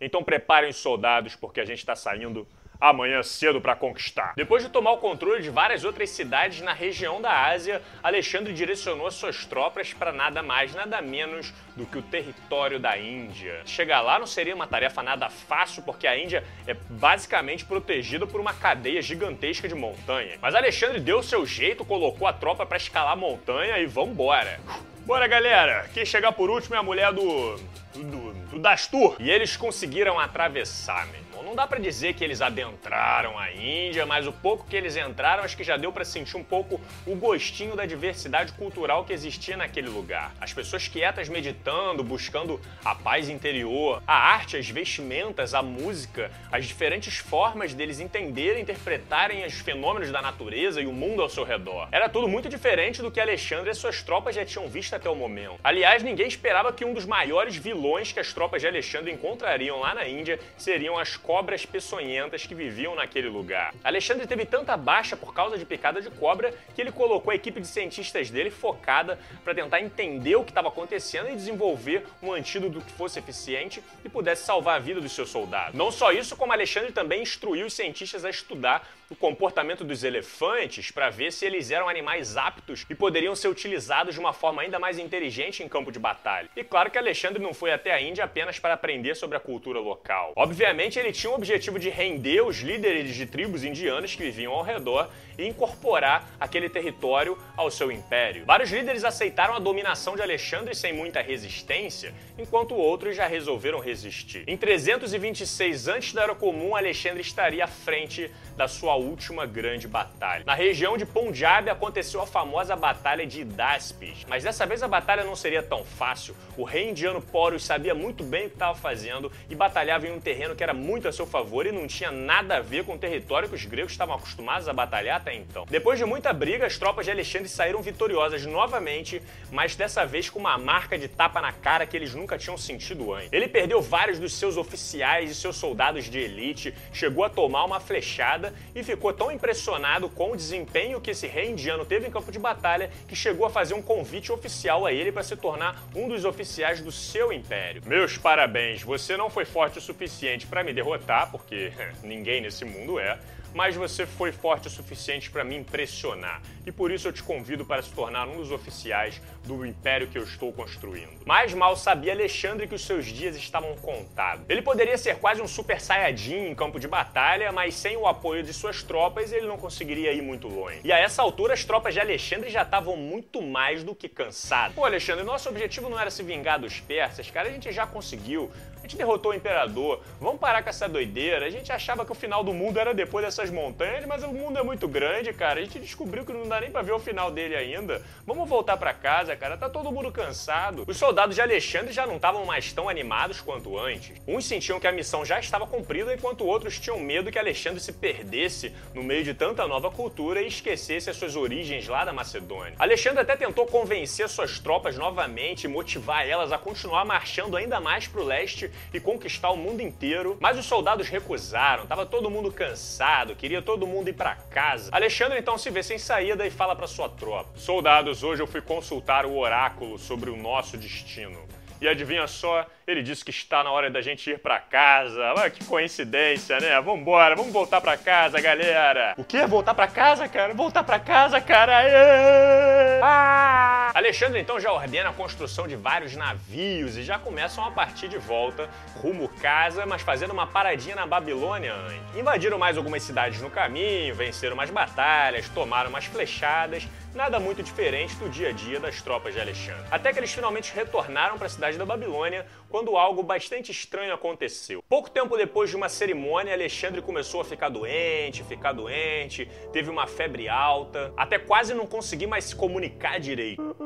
[0.00, 2.46] Então preparem os soldados, porque a gente está saindo
[2.82, 4.32] amanhã cedo para conquistar.
[4.34, 9.08] Depois de tomar o controle de várias outras cidades na região da Ásia, Alexandre direcionou
[9.12, 13.62] suas tropas para nada mais, nada menos do que o território da Índia.
[13.64, 18.40] Chegar lá não seria uma tarefa nada fácil, porque a Índia é basicamente protegida por
[18.40, 20.40] uma cadeia gigantesca de montanhas.
[20.42, 24.58] Mas Alexandre deu o seu jeito, colocou a tropa para escalar a montanha e vambora.
[25.06, 25.88] Bora, galera!
[25.94, 27.56] Quem chegar por último é a mulher do.
[27.94, 29.16] do, do Dastur.
[29.20, 31.21] E eles conseguiram atravessar, meu
[31.52, 35.44] não dá para dizer que eles adentraram a Índia, mas o pouco que eles entraram,
[35.44, 39.54] acho que já deu para sentir um pouco o gostinho da diversidade cultural que existia
[39.54, 40.32] naquele lugar.
[40.40, 46.64] As pessoas quietas meditando, buscando a paz interior, a arte, as vestimentas, a música, as
[46.64, 51.86] diferentes formas deles entenderem interpretarem os fenômenos da natureza e o mundo ao seu redor.
[51.92, 55.14] Era tudo muito diferente do que Alexandre e suas tropas já tinham visto até o
[55.14, 55.60] momento.
[55.62, 59.94] Aliás, ninguém esperava que um dos maiores vilões que as tropas de Alexandre encontrariam lá
[59.94, 63.74] na Índia seriam as cobras peçonhentas que viviam naquele lugar.
[63.82, 67.60] Alexandre teve tanta baixa por causa de picada de cobra que ele colocou a equipe
[67.60, 72.80] de cientistas dele focada para tentar entender o que estava acontecendo e desenvolver um antídoto
[72.80, 75.74] que fosse eficiente e pudesse salvar a vida dos seus soldados.
[75.74, 80.90] Não só isso, como Alexandre também instruiu os cientistas a estudar o comportamento dos elefantes
[80.90, 84.78] para ver se eles eram animais aptos e poderiam ser utilizados de uma forma ainda
[84.78, 86.48] mais inteligente em campo de batalha.
[86.56, 89.78] E claro que Alexandre não foi até a Índia apenas para aprender sobre a cultura
[89.78, 90.32] local.
[90.34, 94.62] Obviamente, ele tinha o objetivo de render os líderes de tribos indianas que viviam ao
[94.62, 98.46] redor e incorporar aquele território ao seu império.
[98.46, 104.44] Vários líderes aceitaram a dominação de Alexandre sem muita resistência, enquanto outros já resolveram resistir.
[104.46, 110.44] Em 326 antes da Era Comum, Alexandre estaria à frente da sua última grande batalha.
[110.46, 115.24] Na região de Punjab aconteceu a famosa Batalha de Daspes, mas dessa vez a batalha
[115.24, 116.34] não seria tão fácil.
[116.56, 120.20] O rei indiano Porus sabia muito bem o que estava fazendo e batalhava em um
[120.20, 122.98] terreno que era muito a seu favor e não tinha nada a ver com o
[122.98, 125.66] território que os gregos estavam acostumados a batalhar até então.
[125.68, 130.38] Depois de muita briga, as tropas de Alexandre saíram vitoriosas novamente, mas dessa vez com
[130.38, 133.32] uma marca de tapa na cara que eles nunca tinham sentido antes.
[133.32, 137.80] Ele perdeu vários dos seus oficiais e seus soldados de elite, chegou a tomar uma
[137.80, 142.30] flechada e ficou tão impressionado com o desempenho que esse rei indiano teve em campo
[142.30, 146.08] de batalha que chegou a fazer um convite oficial a ele para se tornar um
[146.08, 147.82] dos oficiais do seu império.
[147.86, 151.72] Meus parabéns, você não foi forte o suficiente para me derrotar, porque
[152.02, 153.18] ninguém nesse mundo é
[153.54, 156.42] mas você foi forte o suficiente para me impressionar.
[156.66, 160.16] E por isso eu te convido para se tornar um dos oficiais do império que
[160.16, 161.10] eu estou construindo.
[161.26, 164.44] Mas mal sabia Alexandre que os seus dias estavam contados.
[164.48, 168.42] Ele poderia ser quase um super saiyajin em campo de batalha, mas sem o apoio
[168.42, 170.80] de suas tropas ele não conseguiria ir muito longe.
[170.84, 174.74] E a essa altura as tropas de Alexandre já estavam muito mais do que cansadas.
[174.74, 178.50] Pô, Alexandre, nosso objetivo não era se vingar dos persas, cara, a gente já conseguiu.
[178.82, 180.00] A gente derrotou o imperador.
[180.20, 181.46] Vamos parar com essa doideira.
[181.46, 184.58] A gente achava que o final do mundo era depois dessas montanhas, mas o mundo
[184.58, 185.60] é muito grande, cara.
[185.60, 188.02] A gente descobriu que não dá nem para ver o final dele ainda.
[188.26, 189.56] Vamos voltar para casa, cara.
[189.56, 190.84] Tá todo mundo cansado.
[190.88, 194.20] Os soldados de Alexandre já não estavam mais tão animados quanto antes.
[194.26, 197.92] Uns sentiam que a missão já estava cumprida, enquanto outros tinham medo que Alexandre se
[197.92, 202.74] perdesse no meio de tanta nova cultura e esquecesse as suas origens lá da Macedônia.
[202.80, 208.08] Alexandre até tentou convencer suas tropas novamente e motivar elas a continuar marchando ainda mais
[208.08, 212.50] para o leste e conquistar o mundo inteiro, mas os soldados recusaram, tava todo mundo
[212.52, 214.90] cansado, queria todo mundo ir para casa.
[214.92, 218.60] Alexandre então se vê sem saída e fala para sua tropa: "Soldados, hoje eu fui
[218.60, 221.38] consultar o oráculo sobre o nosso destino.
[221.80, 225.34] E adivinha só, ele disse que está na hora da gente ir para casa.
[225.36, 226.80] Olha que coincidência, né?
[226.80, 229.14] Vambora, vamos voltar para casa, galera.
[229.16, 229.46] O quê?
[229.46, 230.54] Voltar para casa, cara?
[230.54, 231.78] Voltar para casa, cara?
[231.78, 233.00] Aê!
[233.02, 233.90] Ah!
[233.94, 238.18] Alexandre então já ordena a construção de vários navios e já começam a partir de
[238.18, 242.16] volta rumo casa, mas fazendo uma paradinha na Babilônia antes.
[242.16, 248.14] Invadiram mais algumas cidades no caminho, venceram umas batalhas, tomaram umas flechadas, nada muito diferente
[248.16, 249.84] do dia a dia das tropas de Alexandre.
[249.90, 254.82] Até que eles finalmente retornaram para a cidade da Babilônia, quando algo bastante estranho aconteceu.
[254.88, 260.06] Pouco tempo depois de uma cerimônia, Alexandre começou a ficar doente, ficar doente, teve uma
[260.06, 263.76] febre alta, até quase não conseguir mais se comunicar direito.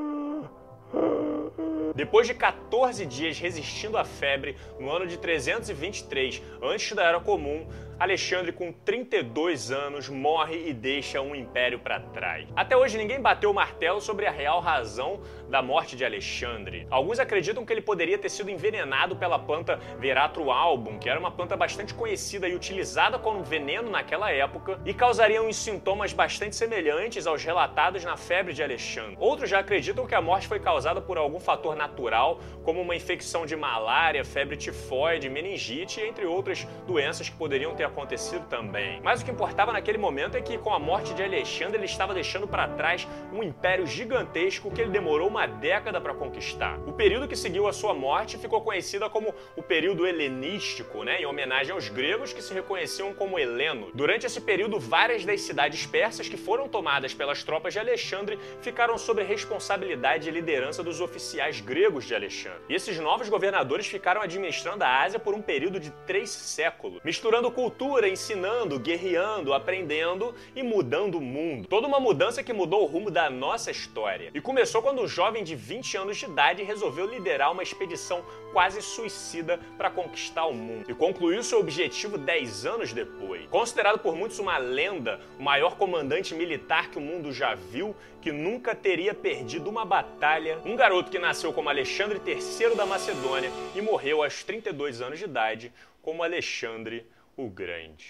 [1.96, 7.66] Depois de 14 dias resistindo à febre, no ano de 323 antes da Era Comum,
[7.98, 12.46] Alexandre, com 32 anos, morre e deixa um império para trás.
[12.54, 16.86] Até hoje ninguém bateu o martelo sobre a real razão da morte de Alexandre.
[16.90, 21.30] Alguns acreditam que ele poderia ter sido envenenado pela planta Veratro album, que era uma
[21.30, 27.26] planta bastante conhecida e utilizada como veneno naquela época e causaria uns sintomas bastante semelhantes
[27.26, 29.16] aos relatados na febre de Alexandre.
[29.18, 33.46] Outros já acreditam que a morte foi causada por algum fator natural, como uma infecção
[33.46, 39.00] de malária, febre tifoide, meningite, entre outras doenças que poderiam ter acontecido também.
[39.02, 42.12] Mas o que importava naquele momento é que, com a morte de Alexandre, ele estava
[42.12, 46.78] deixando para trás um império gigantesco que ele demorou uma década para conquistar.
[46.86, 51.26] O período que seguiu a sua morte ficou conhecido como o período helenístico, né, em
[51.26, 53.90] homenagem aos gregos que se reconheciam como Heleno.
[53.94, 58.98] Durante esse período, várias das cidades persas que foram tomadas pelas tropas de Alexandre ficaram
[58.98, 62.60] sob responsabilidade e liderança dos oficiais gregos de Alexandre.
[62.68, 67.50] E esses novos governadores ficaram administrando a Ásia por um período de três séculos, misturando
[67.50, 71.68] cultura cultura, ensinando, guerreando, aprendendo e mudando o mundo.
[71.68, 74.30] Toda uma mudança que mudou o rumo da nossa história.
[74.32, 78.80] E começou quando um jovem de 20 anos de idade resolveu liderar uma expedição quase
[78.80, 80.90] suicida para conquistar o mundo.
[80.90, 83.46] E concluiu seu objetivo 10 anos depois.
[83.50, 88.32] Considerado por muitos uma lenda, o maior comandante militar que o mundo já viu, que
[88.32, 93.82] nunca teria perdido uma batalha, um garoto que nasceu como Alexandre III da Macedônia e
[93.82, 95.70] morreu aos 32 anos de idade
[96.00, 97.04] como Alexandre
[97.36, 98.06] o Grande.